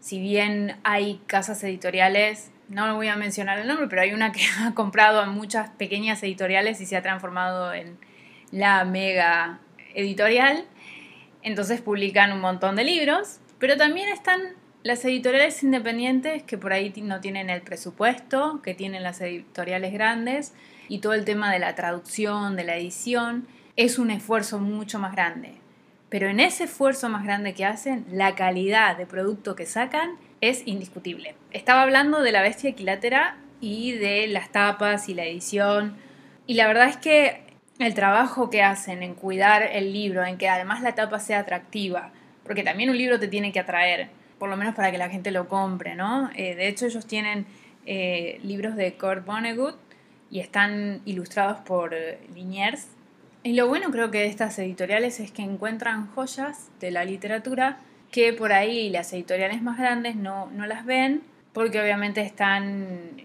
Si 0.00 0.18
bien 0.18 0.76
hay 0.82 1.20
casas 1.26 1.62
editoriales 1.62 2.50
no 2.68 2.96
voy 2.96 3.08
a 3.08 3.16
mencionar 3.16 3.58
el 3.58 3.68
nombre, 3.68 3.86
pero 3.88 4.02
hay 4.02 4.12
una 4.12 4.32
que 4.32 4.42
ha 4.60 4.74
comprado 4.74 5.20
a 5.20 5.26
muchas 5.26 5.70
pequeñas 5.70 6.22
editoriales 6.22 6.80
y 6.80 6.86
se 6.86 6.96
ha 6.96 7.02
transformado 7.02 7.72
en 7.72 7.98
la 8.50 8.84
mega 8.84 9.60
editorial. 9.94 10.64
Entonces 11.42 11.80
publican 11.80 12.32
un 12.32 12.40
montón 12.40 12.76
de 12.76 12.84
libros, 12.84 13.38
pero 13.58 13.76
también 13.76 14.08
están 14.08 14.40
las 14.86 15.04
editoriales 15.04 15.64
independientes 15.64 16.44
que 16.44 16.58
por 16.58 16.72
ahí 16.72 16.92
no 17.02 17.20
tienen 17.20 17.50
el 17.50 17.60
presupuesto, 17.60 18.60
que 18.62 18.72
tienen 18.72 19.02
las 19.02 19.20
editoriales 19.20 19.92
grandes 19.92 20.54
y 20.88 21.00
todo 21.00 21.12
el 21.12 21.24
tema 21.24 21.52
de 21.52 21.58
la 21.58 21.74
traducción, 21.74 22.54
de 22.54 22.62
la 22.62 22.76
edición, 22.76 23.48
es 23.74 23.98
un 23.98 24.12
esfuerzo 24.12 24.60
mucho 24.60 25.00
más 25.00 25.12
grande. 25.12 25.54
Pero 26.08 26.28
en 26.28 26.38
ese 26.38 26.64
esfuerzo 26.64 27.08
más 27.08 27.24
grande 27.24 27.52
que 27.52 27.64
hacen, 27.64 28.06
la 28.12 28.36
calidad 28.36 28.96
de 28.96 29.06
producto 29.06 29.56
que 29.56 29.66
sacan 29.66 30.18
es 30.40 30.62
indiscutible. 30.66 31.34
Estaba 31.50 31.82
hablando 31.82 32.22
de 32.22 32.30
la 32.30 32.42
bestia 32.42 32.70
equilátera 32.70 33.38
y 33.60 33.90
de 33.90 34.28
las 34.28 34.52
tapas 34.52 35.08
y 35.08 35.14
la 35.14 35.24
edición. 35.24 35.96
Y 36.46 36.54
la 36.54 36.68
verdad 36.68 36.88
es 36.88 36.96
que 36.96 37.42
el 37.80 37.94
trabajo 37.94 38.50
que 38.50 38.62
hacen 38.62 39.02
en 39.02 39.14
cuidar 39.14 39.64
el 39.64 39.92
libro, 39.92 40.24
en 40.24 40.38
que 40.38 40.48
además 40.48 40.80
la 40.80 40.94
tapa 40.94 41.18
sea 41.18 41.40
atractiva, 41.40 42.12
porque 42.44 42.62
también 42.62 42.88
un 42.88 42.96
libro 42.96 43.18
te 43.18 43.26
tiene 43.26 43.50
que 43.50 43.58
atraer, 43.58 44.10
por 44.38 44.48
lo 44.48 44.56
menos 44.56 44.74
para 44.74 44.90
que 44.90 44.98
la 44.98 45.08
gente 45.08 45.30
lo 45.30 45.48
compre, 45.48 45.94
¿no? 45.94 46.30
Eh, 46.34 46.54
de 46.54 46.68
hecho, 46.68 46.86
ellos 46.86 47.06
tienen 47.06 47.46
eh, 47.86 48.38
libros 48.42 48.76
de 48.76 48.94
Kurt 48.94 49.24
Vonnegut 49.24 49.76
y 50.30 50.40
están 50.40 51.00
ilustrados 51.04 51.58
por 51.60 51.94
eh, 51.94 52.18
Liniers. 52.34 52.88
Y 53.42 53.54
lo 53.54 53.68
bueno 53.68 53.90
creo 53.90 54.10
que 54.10 54.18
de 54.18 54.26
estas 54.26 54.58
editoriales 54.58 55.20
es 55.20 55.30
que 55.30 55.42
encuentran 55.42 56.08
joyas 56.08 56.68
de 56.80 56.90
la 56.90 57.04
literatura 57.04 57.78
que 58.10 58.32
por 58.32 58.52
ahí 58.52 58.90
las 58.90 59.12
editoriales 59.12 59.62
más 59.62 59.78
grandes 59.78 60.16
no, 60.16 60.50
no 60.50 60.66
las 60.66 60.84
ven 60.84 61.22
porque 61.52 61.80
obviamente 61.80 62.20
están 62.22 63.22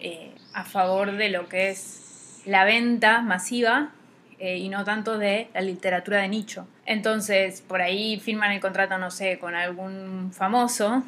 a 0.54 0.64
favor 0.64 1.18
de 1.18 1.30
lo 1.30 1.50
que 1.50 1.70
es 1.70 2.42
la 2.46 2.64
venta 2.64 3.22
masiva 3.22 3.92
eh, 4.44 4.58
y 4.58 4.70
no 4.70 4.84
tanto 4.84 5.20
de 5.20 5.50
la 5.54 5.62
literatura 5.62 6.20
de 6.20 6.28
nicho. 6.28 6.68
Entonces, 6.88 7.62
por 7.62 7.80
ahí 7.80 8.20
firman 8.20 8.52
el 8.52 8.60
contrato, 8.60 8.98
no 8.98 9.12
sé, 9.12 9.38
con 9.38 9.54
algún 9.54 10.32
famoso 10.34 11.04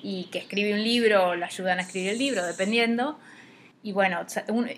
y 0.00 0.28
que 0.30 0.38
escribe 0.38 0.74
un 0.74 0.84
libro 0.84 1.30
o 1.30 1.34
le 1.34 1.44
ayudan 1.44 1.80
a 1.80 1.82
escribir 1.82 2.10
el 2.10 2.18
libro, 2.18 2.46
dependiendo. 2.46 3.18
Y 3.82 3.90
bueno, 3.90 4.20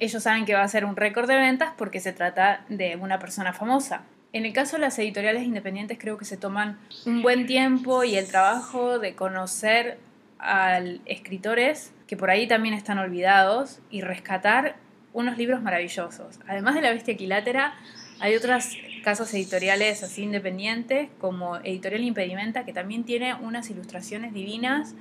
ellos 0.01 0.23
saben 0.23 0.47
que 0.47 0.55
va 0.55 0.63
a 0.63 0.69
ser 0.69 0.87
un 0.87 0.97
récord 0.97 1.29
de 1.29 1.37
ventas 1.37 1.75
porque 1.77 2.01
se 2.01 2.15
trata 2.15 2.65
de 2.71 2.97
una 2.97 3.19
persona 3.19 3.53
famosa. 3.53 4.01
En 4.33 4.47
el 4.47 4.55
caso 4.55 4.77
de 4.77 4.81
las 4.81 4.99
editoriales 4.99 5.43
independientes 5.43 5.99
creo 6.01 6.17
que 6.17 6.25
se 6.25 6.39
toman 6.39 6.79
un 7.05 7.21
buen 7.21 7.47
tiempo 7.47 8.03
y 8.05 8.17
el 8.17 8.27
trabajo 8.27 8.99
de 8.99 9.15
conocer 9.15 9.99
a 10.39 10.79
escritores 11.05 11.93
que 12.07 12.17
por 12.17 12.31
ahí 12.31 12.49
también 12.49 12.75
están 12.75 12.99
olvidados 12.99 13.81
y 13.91 14.01
rescatar 14.01 14.77
unos 15.13 15.37
libros 15.39 15.63
maravillosos. 15.63 16.39
Además 16.47 16.75
de 16.75 16.83
La 16.83 16.91
Bestia 16.91 17.15
Equilátera, 17.15 17.75
hay 18.21 18.37
otras 18.37 18.77
casas 19.03 19.33
editoriales 19.35 20.03
así 20.03 20.23
independientes, 20.23 21.09
como 21.19 21.57
Editorial 21.57 22.03
Impedimenta, 22.05 22.65
que 22.65 22.73
también 22.73 23.05
tiene 23.05 23.35
unas 23.35 23.71
ilustraciones 23.71 24.35
divinas 24.35 24.95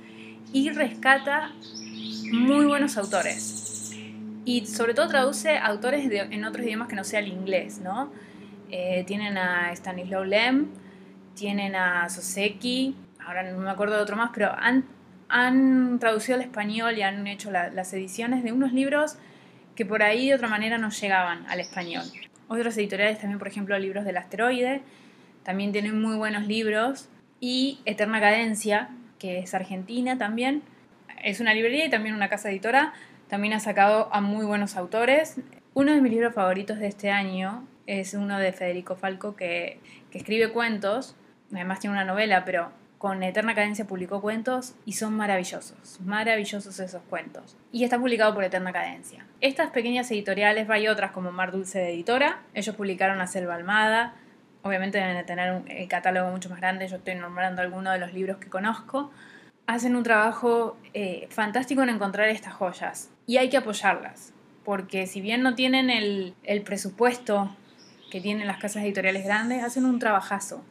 y 0.52 0.70
rescata 0.70 1.52
muy 2.32 2.64
buenos 2.64 2.96
autores. 2.96 3.92
Y 4.44 4.66
sobre 4.66 4.94
todo 4.94 5.08
traduce 5.08 5.58
autores 5.58 6.10
en 6.10 6.44
otros 6.44 6.64
idiomas 6.64 6.88
que 6.88 6.96
no 6.96 7.04
sea 7.04 7.20
el 7.20 7.28
inglés, 7.28 7.78
¿no? 7.78 8.10
Eh, 8.70 9.04
tienen 9.06 9.36
a 9.36 9.70
Stanislaw 9.72 10.24
Lem, 10.24 10.68
tienen 11.34 11.74
a 11.74 12.08
Soseki, 12.08 12.96
ahora 13.24 13.42
no 13.42 13.58
me 13.58 13.70
acuerdo 13.70 13.96
de 13.96 14.02
otro 14.02 14.16
más, 14.16 14.30
pero 14.32 14.50
han, 14.58 14.84
han 15.28 15.98
traducido 15.98 16.36
al 16.36 16.42
español 16.42 16.96
y 16.96 17.02
han 17.02 17.26
hecho 17.26 17.50
las 17.50 17.92
ediciones 17.92 18.42
de 18.42 18.52
unos 18.52 18.72
libros 18.72 19.18
que 19.80 19.86
por 19.86 20.02
ahí 20.02 20.28
de 20.28 20.34
otra 20.34 20.46
manera 20.46 20.76
no 20.76 20.90
llegaban 20.90 21.46
al 21.48 21.58
español. 21.58 22.04
Otras 22.48 22.76
editoriales 22.76 23.18
también, 23.18 23.38
por 23.38 23.48
ejemplo, 23.48 23.78
libros 23.78 24.04
del 24.04 24.18
asteroide, 24.18 24.82
también 25.42 25.72
tienen 25.72 25.98
muy 25.98 26.18
buenos 26.18 26.46
libros. 26.46 27.08
Y 27.40 27.80
Eterna 27.86 28.20
Cadencia, 28.20 28.90
que 29.18 29.38
es 29.38 29.54
argentina 29.54 30.18
también, 30.18 30.62
es 31.24 31.40
una 31.40 31.54
librería 31.54 31.86
y 31.86 31.88
también 31.88 32.14
una 32.14 32.28
casa 32.28 32.50
editora, 32.50 32.92
también 33.28 33.54
ha 33.54 33.60
sacado 33.60 34.12
a 34.12 34.20
muy 34.20 34.44
buenos 34.44 34.76
autores. 34.76 35.40
Uno 35.72 35.94
de 35.94 36.02
mis 36.02 36.12
libros 36.12 36.34
favoritos 36.34 36.78
de 36.78 36.88
este 36.88 37.10
año 37.10 37.66
es 37.86 38.12
uno 38.12 38.38
de 38.38 38.52
Federico 38.52 38.96
Falco 38.96 39.34
que, 39.34 39.80
que 40.10 40.18
escribe 40.18 40.52
cuentos, 40.52 41.16
además 41.54 41.80
tiene 41.80 41.96
una 41.96 42.04
novela, 42.04 42.44
pero 42.44 42.70
con 43.00 43.22
Eterna 43.22 43.54
Cadencia 43.54 43.86
publicó 43.86 44.20
cuentos 44.20 44.74
y 44.84 44.92
son 44.92 45.16
maravillosos, 45.16 45.98
maravillosos 46.04 46.78
esos 46.80 47.00
cuentos. 47.08 47.56
Y 47.72 47.84
está 47.84 47.98
publicado 47.98 48.34
por 48.34 48.44
Eterna 48.44 48.74
Cadencia. 48.74 49.24
Estas 49.40 49.70
pequeñas 49.70 50.10
editoriales, 50.10 50.68
hay 50.68 50.86
otras 50.86 51.10
como 51.12 51.32
Mar 51.32 51.50
Dulce 51.50 51.78
de 51.78 51.94
Editora, 51.94 52.42
ellos 52.52 52.76
publicaron 52.76 53.22
a 53.22 53.26
Selva 53.26 53.54
Almada, 53.54 54.16
obviamente 54.62 54.98
deben 54.98 55.16
de 55.16 55.24
tener 55.24 55.50
un 55.50 55.64
catálogo 55.86 56.30
mucho 56.30 56.50
más 56.50 56.60
grande, 56.60 56.88
yo 56.88 56.96
estoy 56.96 57.14
nombrando 57.14 57.62
algunos 57.62 57.94
de 57.94 58.00
los 58.00 58.12
libros 58.12 58.36
que 58.36 58.50
conozco, 58.50 59.10
hacen 59.66 59.96
un 59.96 60.02
trabajo 60.02 60.76
eh, 60.92 61.26
fantástico 61.30 61.82
en 61.82 61.88
encontrar 61.88 62.28
estas 62.28 62.52
joyas 62.52 63.08
y 63.26 63.38
hay 63.38 63.48
que 63.48 63.56
apoyarlas, 63.56 64.34
porque 64.62 65.06
si 65.06 65.22
bien 65.22 65.42
no 65.42 65.54
tienen 65.54 65.88
el 65.88 66.62
presupuesto 66.66 67.56
que 68.10 68.20
tienen 68.20 68.46
las 68.46 68.58
casas 68.58 68.82
editoriales 68.82 69.24
grandes, 69.24 69.64
hacen 69.64 69.86
un 69.86 69.98
trabajazo 69.98 70.62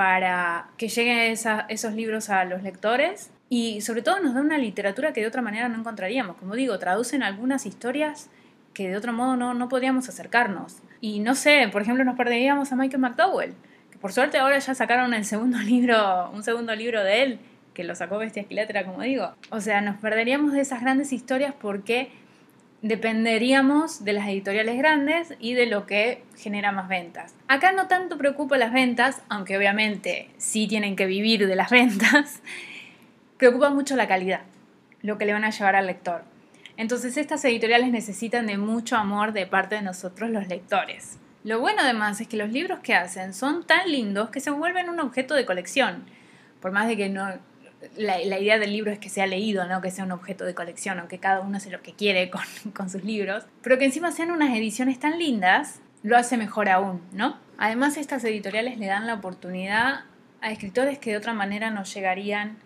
para 0.00 0.70
que 0.78 0.88
lleguen 0.88 1.36
esos 1.68 1.92
libros 1.92 2.30
a 2.30 2.46
los 2.46 2.62
lectores 2.62 3.30
y 3.50 3.82
sobre 3.82 4.00
todo 4.00 4.18
nos 4.20 4.32
da 4.32 4.40
una 4.40 4.56
literatura 4.56 5.12
que 5.12 5.20
de 5.20 5.26
otra 5.26 5.42
manera 5.42 5.68
no 5.68 5.78
encontraríamos. 5.78 6.38
Como 6.38 6.54
digo, 6.54 6.78
traducen 6.78 7.22
algunas 7.22 7.66
historias 7.66 8.30
que 8.72 8.88
de 8.88 8.96
otro 8.96 9.12
modo 9.12 9.36
no, 9.36 9.52
no 9.52 9.68
podríamos 9.68 10.08
acercarnos. 10.08 10.78
Y 11.02 11.20
no 11.20 11.34
sé, 11.34 11.68
por 11.70 11.82
ejemplo, 11.82 12.02
nos 12.02 12.16
perderíamos 12.16 12.72
a 12.72 12.76
Michael 12.76 13.02
McDowell, 13.02 13.52
que 13.90 13.98
por 13.98 14.14
suerte 14.14 14.38
ahora 14.38 14.58
ya 14.58 14.74
sacaron 14.74 15.12
el 15.12 15.26
segundo 15.26 15.58
libro, 15.62 16.30
un 16.30 16.42
segundo 16.44 16.74
libro 16.74 17.04
de 17.04 17.22
él, 17.22 17.38
que 17.74 17.84
lo 17.84 17.94
sacó 17.94 18.16
Bestia 18.16 18.40
Esquilátera, 18.40 18.86
como 18.86 19.02
digo. 19.02 19.34
O 19.50 19.60
sea, 19.60 19.82
nos 19.82 19.98
perderíamos 19.98 20.54
de 20.54 20.62
esas 20.62 20.80
grandes 20.80 21.12
historias 21.12 21.52
porque 21.60 22.10
dependeríamos 22.82 24.04
de 24.04 24.14
las 24.14 24.28
editoriales 24.28 24.78
grandes 24.78 25.34
y 25.38 25.54
de 25.54 25.66
lo 25.66 25.86
que 25.86 26.22
genera 26.36 26.72
más 26.72 26.88
ventas. 26.88 27.34
Acá 27.46 27.72
no 27.72 27.88
tanto 27.88 28.16
preocupa 28.16 28.56
las 28.56 28.72
ventas, 28.72 29.22
aunque 29.28 29.56
obviamente 29.56 30.30
sí 30.38 30.66
tienen 30.66 30.96
que 30.96 31.06
vivir 31.06 31.46
de 31.46 31.56
las 31.56 31.70
ventas, 31.70 32.40
preocupa 33.36 33.70
mucho 33.70 33.96
la 33.96 34.08
calidad, 34.08 34.42
lo 35.02 35.18
que 35.18 35.26
le 35.26 35.32
van 35.32 35.44
a 35.44 35.50
llevar 35.50 35.76
al 35.76 35.86
lector. 35.86 36.24
Entonces 36.76 37.16
estas 37.18 37.44
editoriales 37.44 37.90
necesitan 37.90 38.46
de 38.46 38.56
mucho 38.56 38.96
amor 38.96 39.32
de 39.32 39.46
parte 39.46 39.74
de 39.74 39.82
nosotros 39.82 40.30
los 40.30 40.48
lectores. 40.48 41.18
Lo 41.44 41.60
bueno 41.60 41.82
además 41.82 42.20
es 42.20 42.28
que 42.28 42.36
los 42.36 42.50
libros 42.50 42.80
que 42.80 42.94
hacen 42.94 43.34
son 43.34 43.66
tan 43.66 43.90
lindos 43.90 44.30
que 44.30 44.40
se 44.40 44.50
vuelven 44.50 44.88
un 44.88 45.00
objeto 45.00 45.34
de 45.34 45.44
colección. 45.44 46.04
Por 46.60 46.72
más 46.72 46.88
de 46.88 46.96
que 46.96 47.08
no, 47.08 47.38
la, 47.96 48.20
idea 48.20 48.58
del 48.58 48.72
libro 48.72 48.90
es 48.90 48.98
que 48.98 49.08
sea 49.08 49.26
leído, 49.26 49.66
no 49.66 49.80
que 49.80 49.90
sea 49.90 50.04
un 50.04 50.12
objeto 50.12 50.44
de 50.44 50.54
colección, 50.54 50.98
aunque 50.98 51.18
cada 51.18 51.40
uno 51.40 51.56
hace 51.56 51.70
lo 51.70 51.82
que 51.82 51.92
quiere 51.92 52.30
con, 52.74 52.90
sus 52.90 53.04
libros, 53.04 53.46
pero 53.62 53.78
que 53.78 53.86
encima 53.86 54.12
sean 54.12 54.30
unas 54.30 54.56
ediciones 54.56 54.98
tan 54.98 55.18
lindas, 55.18 55.80
lo 56.02 56.16
hace 56.16 56.36
mejor 56.36 56.68
aún, 56.68 57.02
¿no? 57.12 57.38
Además, 57.58 57.96
estas 57.96 58.24
editoriales 58.24 58.78
le 58.78 58.86
dan 58.86 59.06
la 59.06 59.14
oportunidad 59.14 60.04
a 60.40 60.50
escritores 60.50 60.98
que 60.98 61.10
de 61.10 61.18
otra 61.18 61.34
manera 61.34 61.70
no 61.70 61.84
llegarían 61.84 62.56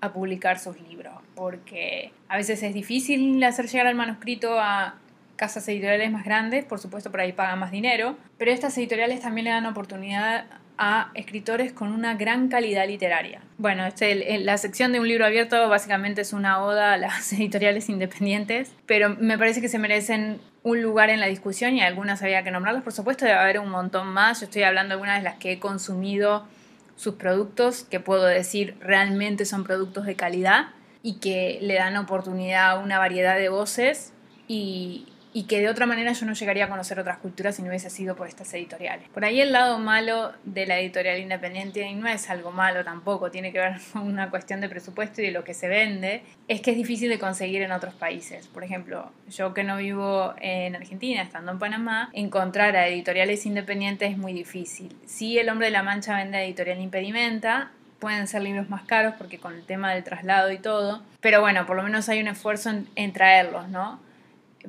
a 0.00 0.12
publicar 0.12 0.58
sus 0.58 0.80
libros, 0.80 1.14
porque 1.34 2.12
a 2.28 2.36
veces 2.36 2.62
es 2.62 2.74
difícil 2.74 3.42
hacer 3.42 3.66
llegar 3.66 3.86
el 3.86 3.96
manuscrito 3.96 4.60
a 4.60 4.96
casas 5.36 5.66
editoriales 5.68 6.12
más 6.12 6.24
grandes, 6.24 6.64
por 6.64 6.78
supuesto 6.78 7.10
por 7.10 7.20
ahí 7.20 7.32
pagan 7.32 7.58
más 7.58 7.72
dinero, 7.72 8.16
pero 8.38 8.52
estas 8.52 8.76
editoriales 8.78 9.20
también 9.20 9.46
le 9.46 9.50
dan 9.50 9.66
oportunidad 9.66 10.46
a 10.76 11.10
escritores 11.14 11.72
con 11.72 11.92
una 11.92 12.14
gran 12.14 12.48
calidad 12.48 12.86
literaria. 12.86 13.40
Bueno, 13.58 13.86
este, 13.86 14.38
la 14.38 14.58
sección 14.58 14.92
de 14.92 15.00
un 15.00 15.08
libro 15.08 15.24
abierto 15.24 15.68
básicamente 15.68 16.22
es 16.22 16.32
una 16.32 16.62
oda 16.62 16.94
a 16.94 16.96
las 16.96 17.32
editoriales 17.34 17.88
independientes, 17.88 18.72
pero 18.86 19.10
me 19.10 19.38
parece 19.38 19.60
que 19.60 19.68
se 19.68 19.78
merecen 19.78 20.40
un 20.62 20.82
lugar 20.82 21.10
en 21.10 21.20
la 21.20 21.26
discusión 21.26 21.76
y 21.76 21.82
algunas 21.82 22.22
había 22.22 22.42
que 22.42 22.50
nombrarlas. 22.50 22.82
Por 22.82 22.92
supuesto, 22.92 23.24
debe 23.24 23.38
haber 23.38 23.60
un 23.60 23.68
montón 23.68 24.08
más. 24.08 24.40
Yo 24.40 24.46
estoy 24.46 24.62
hablando 24.62 24.88
de 24.88 24.94
algunas 24.94 25.18
de 25.18 25.24
las 25.24 25.36
que 25.36 25.52
he 25.52 25.58
consumido 25.58 26.46
sus 26.96 27.14
productos, 27.14 27.84
que 27.84 28.00
puedo 28.00 28.24
decir 28.24 28.76
realmente 28.80 29.44
son 29.44 29.64
productos 29.64 30.06
de 30.06 30.14
calidad 30.14 30.68
y 31.02 31.14
que 31.18 31.58
le 31.60 31.74
dan 31.74 31.96
oportunidad 31.96 32.70
a 32.70 32.78
una 32.78 32.98
variedad 32.98 33.36
de 33.36 33.48
voces 33.48 34.12
y, 34.48 35.06
y 35.34 35.44
que 35.44 35.60
de 35.60 35.68
otra 35.68 35.84
manera 35.84 36.12
yo 36.12 36.24
no 36.26 36.32
llegaría 36.32 36.66
a 36.66 36.68
conocer 36.68 36.98
otras 36.98 37.18
culturas 37.18 37.56
si 37.56 37.62
no 37.62 37.68
hubiese 37.68 37.90
sido 37.90 38.14
por 38.14 38.28
estas 38.28 38.54
editoriales. 38.54 39.08
Por 39.08 39.24
ahí 39.24 39.40
el 39.40 39.52
lado 39.52 39.78
malo 39.80 40.32
de 40.44 40.64
la 40.64 40.78
editorial 40.78 41.18
independiente, 41.18 41.82
y 41.82 41.94
no 41.94 42.08
es 42.08 42.30
algo 42.30 42.52
malo 42.52 42.84
tampoco, 42.84 43.32
tiene 43.32 43.52
que 43.52 43.58
ver 43.58 43.74
con 43.92 44.02
una 44.02 44.30
cuestión 44.30 44.60
de 44.60 44.68
presupuesto 44.68 45.20
y 45.20 45.26
de 45.26 45.32
lo 45.32 45.42
que 45.44 45.52
se 45.52 45.68
vende, 45.68 46.22
es 46.46 46.60
que 46.60 46.70
es 46.70 46.76
difícil 46.76 47.10
de 47.10 47.18
conseguir 47.18 47.62
en 47.62 47.72
otros 47.72 47.94
países. 47.94 48.46
Por 48.46 48.62
ejemplo, 48.62 49.10
yo 49.28 49.52
que 49.52 49.64
no 49.64 49.76
vivo 49.76 50.34
en 50.40 50.76
Argentina, 50.76 51.22
estando 51.22 51.50
en 51.50 51.58
Panamá, 51.58 52.10
encontrar 52.12 52.76
a 52.76 52.86
editoriales 52.86 53.44
independientes 53.44 54.12
es 54.12 54.16
muy 54.16 54.32
difícil. 54.32 54.96
Si 55.04 55.36
El 55.36 55.48
Hombre 55.48 55.66
de 55.66 55.72
la 55.72 55.82
Mancha 55.82 56.16
vende 56.16 56.38
a 56.38 56.44
editorial 56.44 56.80
Impedimenta, 56.80 57.72
pueden 57.98 58.28
ser 58.28 58.42
libros 58.42 58.68
más 58.68 58.82
caros 58.82 59.14
porque 59.16 59.38
con 59.38 59.54
el 59.54 59.64
tema 59.64 59.94
del 59.94 60.04
traslado 60.04 60.52
y 60.52 60.58
todo. 60.58 61.02
Pero 61.20 61.40
bueno, 61.40 61.64
por 61.64 61.74
lo 61.74 61.82
menos 61.82 62.08
hay 62.08 62.20
un 62.20 62.28
esfuerzo 62.28 62.70
en, 62.94 63.12
traerlos, 63.14 63.68
¿no? 63.68 63.98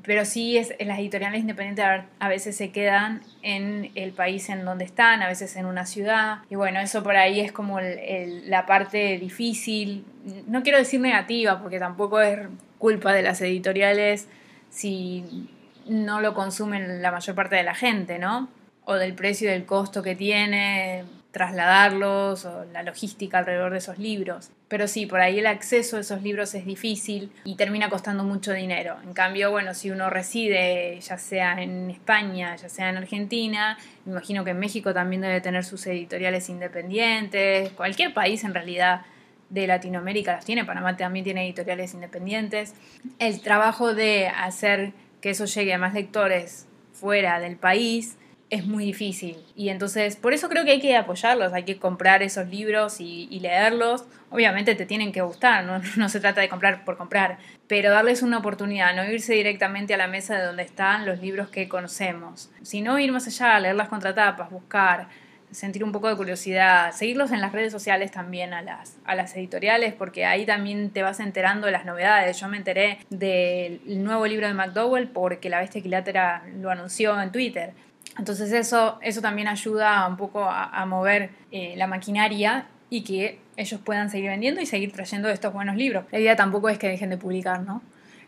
Pero 0.03 0.25
sí, 0.25 0.57
es, 0.57 0.73
las 0.79 0.99
editoriales 0.99 1.41
independientes 1.41 1.85
a 2.19 2.27
veces 2.27 2.55
se 2.57 2.71
quedan 2.71 3.21
en 3.41 3.91
el 3.95 4.11
país 4.11 4.49
en 4.49 4.65
donde 4.65 4.85
están, 4.85 5.21
a 5.21 5.27
veces 5.27 5.55
en 5.55 5.65
una 5.65 5.85
ciudad. 5.85 6.39
Y 6.49 6.55
bueno, 6.55 6.79
eso 6.79 7.01
por 7.03 7.15
ahí 7.15 7.39
es 7.39 7.51
como 7.51 7.79
la 7.79 8.65
parte 8.65 9.17
difícil. 9.17 10.05
No 10.47 10.63
quiero 10.63 10.77
decir 10.77 10.99
negativa, 10.99 11.61
porque 11.61 11.79
tampoco 11.79 12.19
es 12.21 12.39
culpa 12.77 13.13
de 13.13 13.21
las 13.21 13.41
editoriales 13.41 14.27
si 14.69 15.49
no 15.87 16.19
lo 16.19 16.33
consumen 16.33 17.01
la 17.01 17.11
mayor 17.11 17.35
parte 17.35 17.55
de 17.55 17.63
la 17.63 17.75
gente, 17.75 18.19
¿no? 18.19 18.49
O 18.83 18.95
del 18.95 19.13
precio 19.13 19.47
y 19.49 19.51
del 19.53 19.65
costo 19.65 20.03
que 20.03 20.15
tiene 20.15 21.05
trasladarlos 21.35 22.45
o 22.45 22.63
la 22.71 22.81
logística 22.81 23.39
alrededor 23.39 23.73
de 23.73 23.79
esos 23.79 23.99
libros. 23.99 24.51
Pero 24.69 24.87
sí, 24.87 25.05
por 25.05 25.19
ahí 25.19 25.39
el 25.39 25.47
acceso 25.47 25.97
a 25.97 25.99
esos 25.99 26.23
libros 26.23 26.55
es 26.55 26.65
difícil 26.65 27.29
y 27.43 27.57
termina 27.57 27.89
costando 27.89 28.23
mucho 28.23 28.53
dinero. 28.53 28.95
En 29.03 29.11
cambio, 29.11 29.51
bueno, 29.51 29.73
si 29.73 29.91
uno 29.91 30.09
reside 30.09 30.97
ya 31.01 31.17
sea 31.17 31.61
en 31.61 31.89
España, 31.89 32.55
ya 32.55 32.69
sea 32.69 32.89
en 32.89 32.95
Argentina, 32.95 33.77
me 34.05 34.13
imagino 34.13 34.45
que 34.45 34.51
en 34.51 34.59
México 34.59 34.93
también 34.93 35.23
debe 35.23 35.41
tener 35.41 35.65
sus 35.65 35.85
editoriales 35.87 36.47
independientes, 36.47 37.69
cualquier 37.71 38.13
país 38.13 38.45
en 38.45 38.53
realidad 38.53 39.01
de 39.49 39.67
Latinoamérica 39.67 40.31
las 40.31 40.45
tiene, 40.45 40.63
Panamá 40.63 40.95
también 40.95 41.25
tiene 41.25 41.43
editoriales 41.43 41.93
independientes. 41.93 42.75
El 43.19 43.41
trabajo 43.41 43.93
de 43.93 44.29
hacer 44.29 44.93
que 45.19 45.31
eso 45.31 45.43
llegue 45.43 45.73
a 45.73 45.77
más 45.77 45.93
lectores 45.93 46.65
fuera 46.93 47.41
del 47.41 47.57
país 47.57 48.15
es 48.49 48.65
muy 48.65 48.85
difícil. 48.85 49.37
Y 49.55 49.69
entonces, 49.69 50.15
por 50.15 50.33
eso 50.33 50.49
creo 50.49 50.65
que 50.65 50.71
hay 50.71 50.79
que 50.79 50.95
apoyarlos, 50.95 51.53
hay 51.53 51.63
que 51.63 51.77
comprar 51.77 52.23
esos 52.23 52.47
libros 52.47 52.99
y, 52.99 53.39
leerlos. 53.39 54.05
Obviamente 54.29 54.75
te 54.75 54.85
tienen 54.85 55.11
que 55.11 55.21
gustar, 55.21 55.63
¿no? 55.63 55.81
no 55.97 56.09
se 56.09 56.19
trata 56.19 56.41
de 56.41 56.49
comprar 56.49 56.85
por 56.85 56.97
comprar, 56.97 57.37
pero 57.67 57.91
darles 57.91 58.21
una 58.21 58.37
oportunidad, 58.37 58.95
no 58.95 59.03
irse 59.09 59.33
directamente 59.33 59.93
a 59.93 59.97
la 59.97 60.07
mesa 60.07 60.37
de 60.37 60.45
donde 60.45 60.63
están 60.63 61.05
los 61.05 61.19
libros 61.19 61.49
que 61.49 61.67
conocemos, 61.67 62.49
sino 62.61 62.99
ir 62.99 63.11
más 63.11 63.27
allá, 63.27 63.59
leer 63.59 63.75
las 63.75 63.89
contratapas, 63.89 64.49
buscar, 64.49 65.07
sentir 65.51 65.83
un 65.83 65.91
poco 65.91 66.09
de 66.09 66.15
curiosidad, 66.15 66.91
seguirlos 66.91 67.31
en 67.31 67.41
las 67.41 67.51
redes 67.51 67.71
sociales 67.71 68.11
también 68.11 68.53
a 68.53 68.61
las, 68.61 68.97
a 69.05 69.15
las 69.15 69.35
editoriales, 69.35 69.93
porque 69.93 70.25
ahí 70.25 70.45
también 70.45 70.89
te 70.91 71.01
vas 71.01 71.19
enterando 71.19 71.67
de 71.67 71.71
las 71.71 71.85
novedades. 71.85 72.39
Yo 72.39 72.47
me 72.47 72.57
enteré 72.57 72.99
del 73.09 73.79
nuevo 74.03 74.27
libro 74.27 74.47
de 74.47 74.53
McDowell 74.53 75.07
porque 75.07 75.49
la 75.49 75.59
bestia 75.59 75.79
equilátera 75.79 76.43
lo 76.59 76.71
anunció 76.71 77.19
en 77.21 77.31
Twitter. 77.31 77.73
Entonces 78.17 78.51
eso, 78.51 78.97
eso 79.01 79.21
también 79.21 79.47
ayuda 79.47 80.07
un 80.07 80.17
poco 80.17 80.45
a, 80.49 80.85
mover 80.85 81.31
eh, 81.51 81.73
la 81.77 81.87
maquinaria 81.87 82.67
y 82.89 83.03
que 83.03 83.39
ellos 83.57 83.79
puedan 83.83 84.09
seguir 84.09 84.29
vendiendo 84.29 84.61
y 84.61 84.65
seguir 84.65 84.91
trayendo 84.91 85.29
estos 85.29 85.53
buenos 85.53 85.75
libros. 85.75 86.05
La 86.11 86.19
idea 86.19 86.35
tampoco 86.35 86.69
es 86.69 86.77
que 86.77 86.87
dejen 86.87 87.09
de 87.09 87.17
publicar, 87.17 87.61
¿no? 87.61 87.81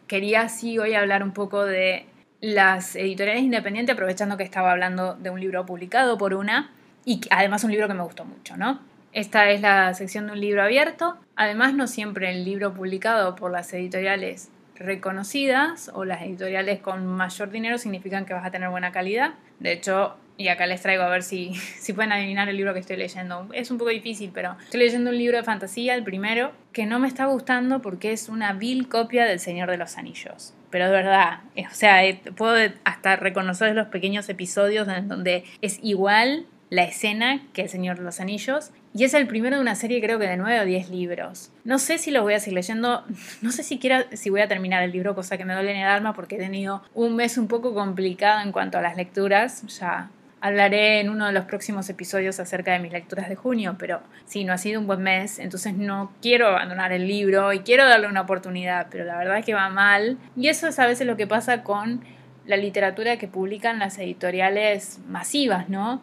Quería 0.08 0.50
sí 0.50 0.78
hoy 0.78 0.94
hablar 0.94 1.24
un 1.24 1.32
poco 1.32 1.66
de 1.66 2.06
las 2.42 2.96
editoriales 2.96 3.44
independientes, 3.44 3.94
aprovechando 3.94 4.38
que 4.38 4.44
estaba 4.44 4.72
hablando 4.72 5.16
de 5.16 5.30
un 5.30 5.40
libro 5.40 5.66
publicado 5.66 6.18
por 6.18 6.34
una 6.34 6.72
y 7.06 7.22
además 7.30 7.64
un 7.64 7.72
libro 7.72 7.88
que 7.88 7.94
me 7.94 8.04
gustó 8.04 8.26
mucho, 8.26 8.58
¿no? 8.58 8.80
Esta 9.14 9.50
es 9.50 9.62
la 9.62 9.94
sección 9.94 10.28
de 10.28 10.34
un 10.34 10.40
libro 10.40 10.62
abierto. 10.62 11.18
Además, 11.36 11.74
no 11.74 11.88
siempre 11.88 12.30
el 12.32 12.46
libro 12.46 12.74
publicado 12.74 13.36
por 13.36 13.52
las 13.52 13.74
editoriales 13.74 14.50
reconocidas 14.80 15.92
o 15.94 16.06
las 16.06 16.22
editoriales 16.22 16.80
con 16.80 17.06
mayor 17.06 17.50
dinero 17.50 17.78
significan 17.78 18.26
que 18.26 18.34
vas 18.34 18.46
a 18.46 18.52
tener 18.52 18.70
buena 18.70 18.92
calidad. 18.92 19.34
De 19.60 19.72
hecho, 19.72 20.16
y 20.38 20.50
acá 20.50 20.68
les 20.68 20.82
traigo 20.82 21.04
a 21.04 21.10
ver 21.10 21.24
si, 21.24 21.54
si 21.80 21.94
pueden 21.94 22.12
adivinar 22.12 22.48
el 22.48 22.58
libro 22.58 22.74
que 22.74 22.80
estoy 22.80 22.98
leyendo. 22.98 23.48
Es 23.54 23.72
un 23.72 23.78
poco 23.78 23.90
difícil, 23.90 24.32
pero 24.34 24.56
estoy 24.64 24.80
leyendo 24.80 25.10
un 25.10 25.18
libro 25.18 25.38
de 25.38 25.44
fantasía, 25.44 25.96
el 25.96 26.04
primero, 26.04 26.52
que 26.72 26.86
no 26.86 27.00
me 27.00 27.08
está 27.08 27.26
gustando 27.26 27.82
porque 27.82 28.12
es 28.12 28.30
una 28.30 28.54
vil 28.54 28.88
copia 28.88 29.26
del 29.26 29.40
Señor 29.40 29.70
de 29.70 29.78
los 29.78 29.98
Anillos. 29.98 30.54
Pero 30.70 30.86
de 30.86 30.92
verdad, 30.92 31.40
o 31.56 31.74
sea, 31.74 32.06
eh, 32.06 32.22
puedo 32.36 32.56
hasta 32.84 33.16
reconocer 33.16 33.74
los 33.74 33.88
pequeños 33.88 34.28
episodios 34.30 34.88
en 34.88 35.08
donde 35.08 35.46
es 35.62 35.80
igual 35.82 36.46
la 36.70 36.84
escena 36.84 37.42
que 37.54 37.64
El 37.64 37.70
Señor 37.70 37.98
de 37.98 38.04
los 38.04 38.20
Anillos. 38.20 38.72
Y 38.94 39.04
es 39.04 39.14
el 39.14 39.28
primero 39.28 39.58
de 39.58 39.62
una 39.62 39.76
serie 39.76 40.02
creo 40.02 40.20
que 40.20 40.28
de 40.28 40.38
9 40.38 40.62
o 40.62 40.66
10 40.66 40.90
libros. 40.90 41.52
No 41.64 41.80
sé 41.80 41.98
si 41.98 42.12
lo 42.12 42.24
voy 42.24 42.34
a 42.34 42.40
seguir 42.40 42.56
leyendo, 42.56 43.04
no 43.42 43.52
sé 43.52 43.64
siquiera 43.64 44.06
si 44.14 44.30
voy 44.30 44.42
a 44.42 44.48
terminar 44.48 44.84
el 44.84 44.92
libro, 44.92 45.16
cosa 45.16 45.38
que 45.38 45.46
me 45.46 45.54
duele 45.54 45.72
en 45.72 45.78
el 45.78 45.88
alma 45.88 46.14
porque 46.14 46.36
he 46.36 46.40
tenido 46.40 46.84
un 46.94 47.16
mes 47.16 47.38
un 47.38 47.48
poco 47.48 47.74
complicado 47.74 48.42
en 48.42 48.52
cuanto 48.52 48.78
a 48.78 48.82
las 48.82 48.98
lecturas. 48.98 49.64
Ya 49.80 50.10
hablaré 50.40 51.00
en 51.00 51.10
uno 51.10 51.26
de 51.26 51.32
los 51.32 51.46
próximos 51.46 51.90
episodios 51.90 52.40
acerca 52.40 52.74
de 52.74 52.80
mis 52.80 52.92
lecturas 52.92 53.30
de 53.30 53.36
junio, 53.36 53.76
pero 53.80 54.02
sí, 54.26 54.44
no 54.44 54.54
ha 54.54 54.58
sido 54.58 54.80
un 54.80 54.88
buen 54.88 55.02
mes, 55.02 55.40
entonces 55.40 55.74
no 55.74 56.12
quiero 56.22 56.48
abandonar 56.48 56.92
el 56.92 57.08
libro 57.08 57.54
y 57.54 57.60
quiero 57.60 57.88
darle 57.88 58.08
una 58.08 58.22
oportunidad, 58.22 58.88
pero 58.90 59.04
la 59.04 59.18
verdad 59.18 59.40
es 59.40 59.46
que 59.46 59.54
va 59.54 59.70
mal. 59.70 60.18
Y 60.36 60.50
eso 60.50 60.68
es 60.68 60.80
a 60.80 60.86
veces 60.86 61.08
lo 61.08 61.18
que 61.18 61.28
pasa 61.28 61.64
con 61.64 62.02
la 62.46 62.58
literatura 62.58 63.18
que 63.18 63.28
publican 63.28 63.80
las 63.80 63.98
editoriales 63.98 65.00
masivas, 65.08 65.70
¿no? 65.70 66.02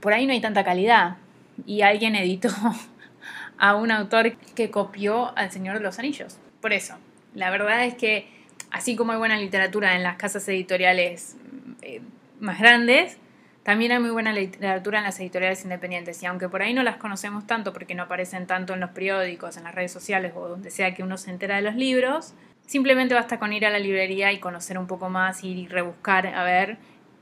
Por 0.00 0.12
ahí 0.12 0.26
no 0.26 0.32
hay 0.32 0.40
tanta 0.40 0.64
calidad. 0.64 1.16
Y 1.66 1.82
alguien 1.82 2.16
editó 2.16 2.50
a 3.58 3.74
un 3.74 3.90
autor 3.90 4.36
que 4.54 4.70
copió 4.70 5.36
al 5.36 5.50
Señor 5.50 5.78
de 5.78 5.84
los 5.84 5.98
Anillos. 5.98 6.38
Por 6.60 6.72
eso, 6.72 6.96
la 7.34 7.50
verdad 7.50 7.84
es 7.84 7.94
que 7.94 8.28
así 8.70 8.96
como 8.96 9.12
hay 9.12 9.18
buena 9.18 9.36
literatura 9.36 9.96
en 9.96 10.02
las 10.02 10.16
casas 10.16 10.46
editoriales 10.48 11.36
eh, 11.82 12.00
más 12.38 12.58
grandes, 12.58 13.18
también 13.62 13.92
hay 13.92 13.98
muy 13.98 14.10
buena 14.10 14.32
literatura 14.32 14.98
en 14.98 15.04
las 15.04 15.20
editoriales 15.20 15.62
independientes 15.64 16.22
y 16.22 16.26
aunque 16.26 16.48
por 16.48 16.62
ahí 16.62 16.72
no 16.72 16.82
las 16.82 16.96
conocemos 16.96 17.46
tanto 17.46 17.72
porque 17.72 17.94
no 17.94 18.04
aparecen 18.04 18.46
tanto 18.46 18.72
en 18.72 18.80
los 18.80 18.90
periódicos, 18.90 19.56
en 19.58 19.64
las 19.64 19.74
redes 19.74 19.92
sociales 19.92 20.32
o 20.34 20.48
donde 20.48 20.70
sea 20.70 20.94
que 20.94 21.02
uno 21.02 21.18
se 21.18 21.30
entera 21.30 21.56
de 21.56 21.62
los 21.62 21.74
libros, 21.74 22.34
simplemente 22.66 23.14
basta 23.14 23.38
con 23.38 23.52
ir 23.52 23.66
a 23.66 23.70
la 23.70 23.78
librería 23.78 24.32
y 24.32 24.38
conocer 24.38 24.78
un 24.78 24.86
poco 24.86 25.10
más 25.10 25.44
y 25.44 25.68
rebuscar 25.68 26.26
a 26.28 26.42
ver 26.42 26.78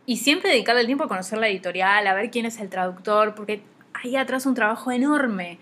y 0.09 0.16
siempre 0.16 0.49
dedicarle 0.49 0.81
el 0.81 0.87
tiempo 0.87 1.05
a 1.05 1.09
conocer 1.09 1.38
la 1.38 1.49
editorial, 1.49 2.07
a 2.07 2.14
ver 2.14 2.31
quién 2.31 2.47
es 2.47 2.59
el 2.61 2.71
traductor, 2.71 3.35
porque 3.35 3.61
hay 3.92 4.16
atrás 4.16 4.47
un 4.47 4.55
trabajo 4.55 4.90
enorme. 4.90 5.59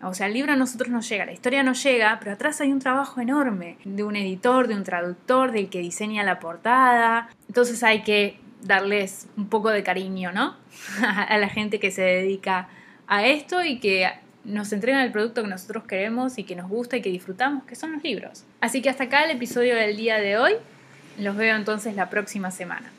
O 0.00 0.14
sea, 0.14 0.26
el 0.26 0.32
libro 0.32 0.54
a 0.54 0.56
nosotros 0.56 0.88
no 0.88 1.02
llega, 1.02 1.26
la 1.26 1.32
historia 1.32 1.62
no 1.62 1.74
llega, 1.74 2.16
pero 2.18 2.32
atrás 2.32 2.62
hay 2.62 2.72
un 2.72 2.78
trabajo 2.78 3.20
enorme 3.20 3.76
de 3.84 4.02
un 4.02 4.16
editor, 4.16 4.68
de 4.68 4.74
un 4.74 4.84
traductor, 4.84 5.52
del 5.52 5.68
que 5.68 5.80
diseña 5.80 6.24
la 6.24 6.38
portada. 6.38 7.28
Entonces 7.46 7.82
hay 7.82 8.02
que 8.02 8.40
darles 8.62 9.28
un 9.36 9.50
poco 9.50 9.68
de 9.68 9.82
cariño, 9.82 10.32
¿no? 10.32 10.56
a 11.02 11.36
la 11.36 11.50
gente 11.50 11.78
que 11.78 11.90
se 11.90 12.00
dedica 12.00 12.68
a 13.06 13.26
esto 13.26 13.62
y 13.62 13.80
que 13.80 14.08
nos 14.44 14.72
entregan 14.72 15.02
el 15.02 15.12
producto 15.12 15.42
que 15.42 15.48
nosotros 15.48 15.84
queremos 15.84 16.38
y 16.38 16.44
que 16.44 16.56
nos 16.56 16.70
gusta 16.70 16.96
y 16.96 17.02
que 17.02 17.10
disfrutamos, 17.10 17.64
que 17.64 17.74
son 17.74 17.92
los 17.92 18.02
libros. 18.02 18.44
Así 18.62 18.80
que 18.80 18.88
hasta 18.88 19.04
acá 19.04 19.24
el 19.24 19.32
episodio 19.32 19.76
del 19.76 19.94
día 19.98 20.16
de 20.16 20.38
hoy. 20.38 20.54
Los 21.18 21.36
veo 21.36 21.54
entonces 21.54 21.96
la 21.96 22.08
próxima 22.08 22.50
semana. 22.50 22.86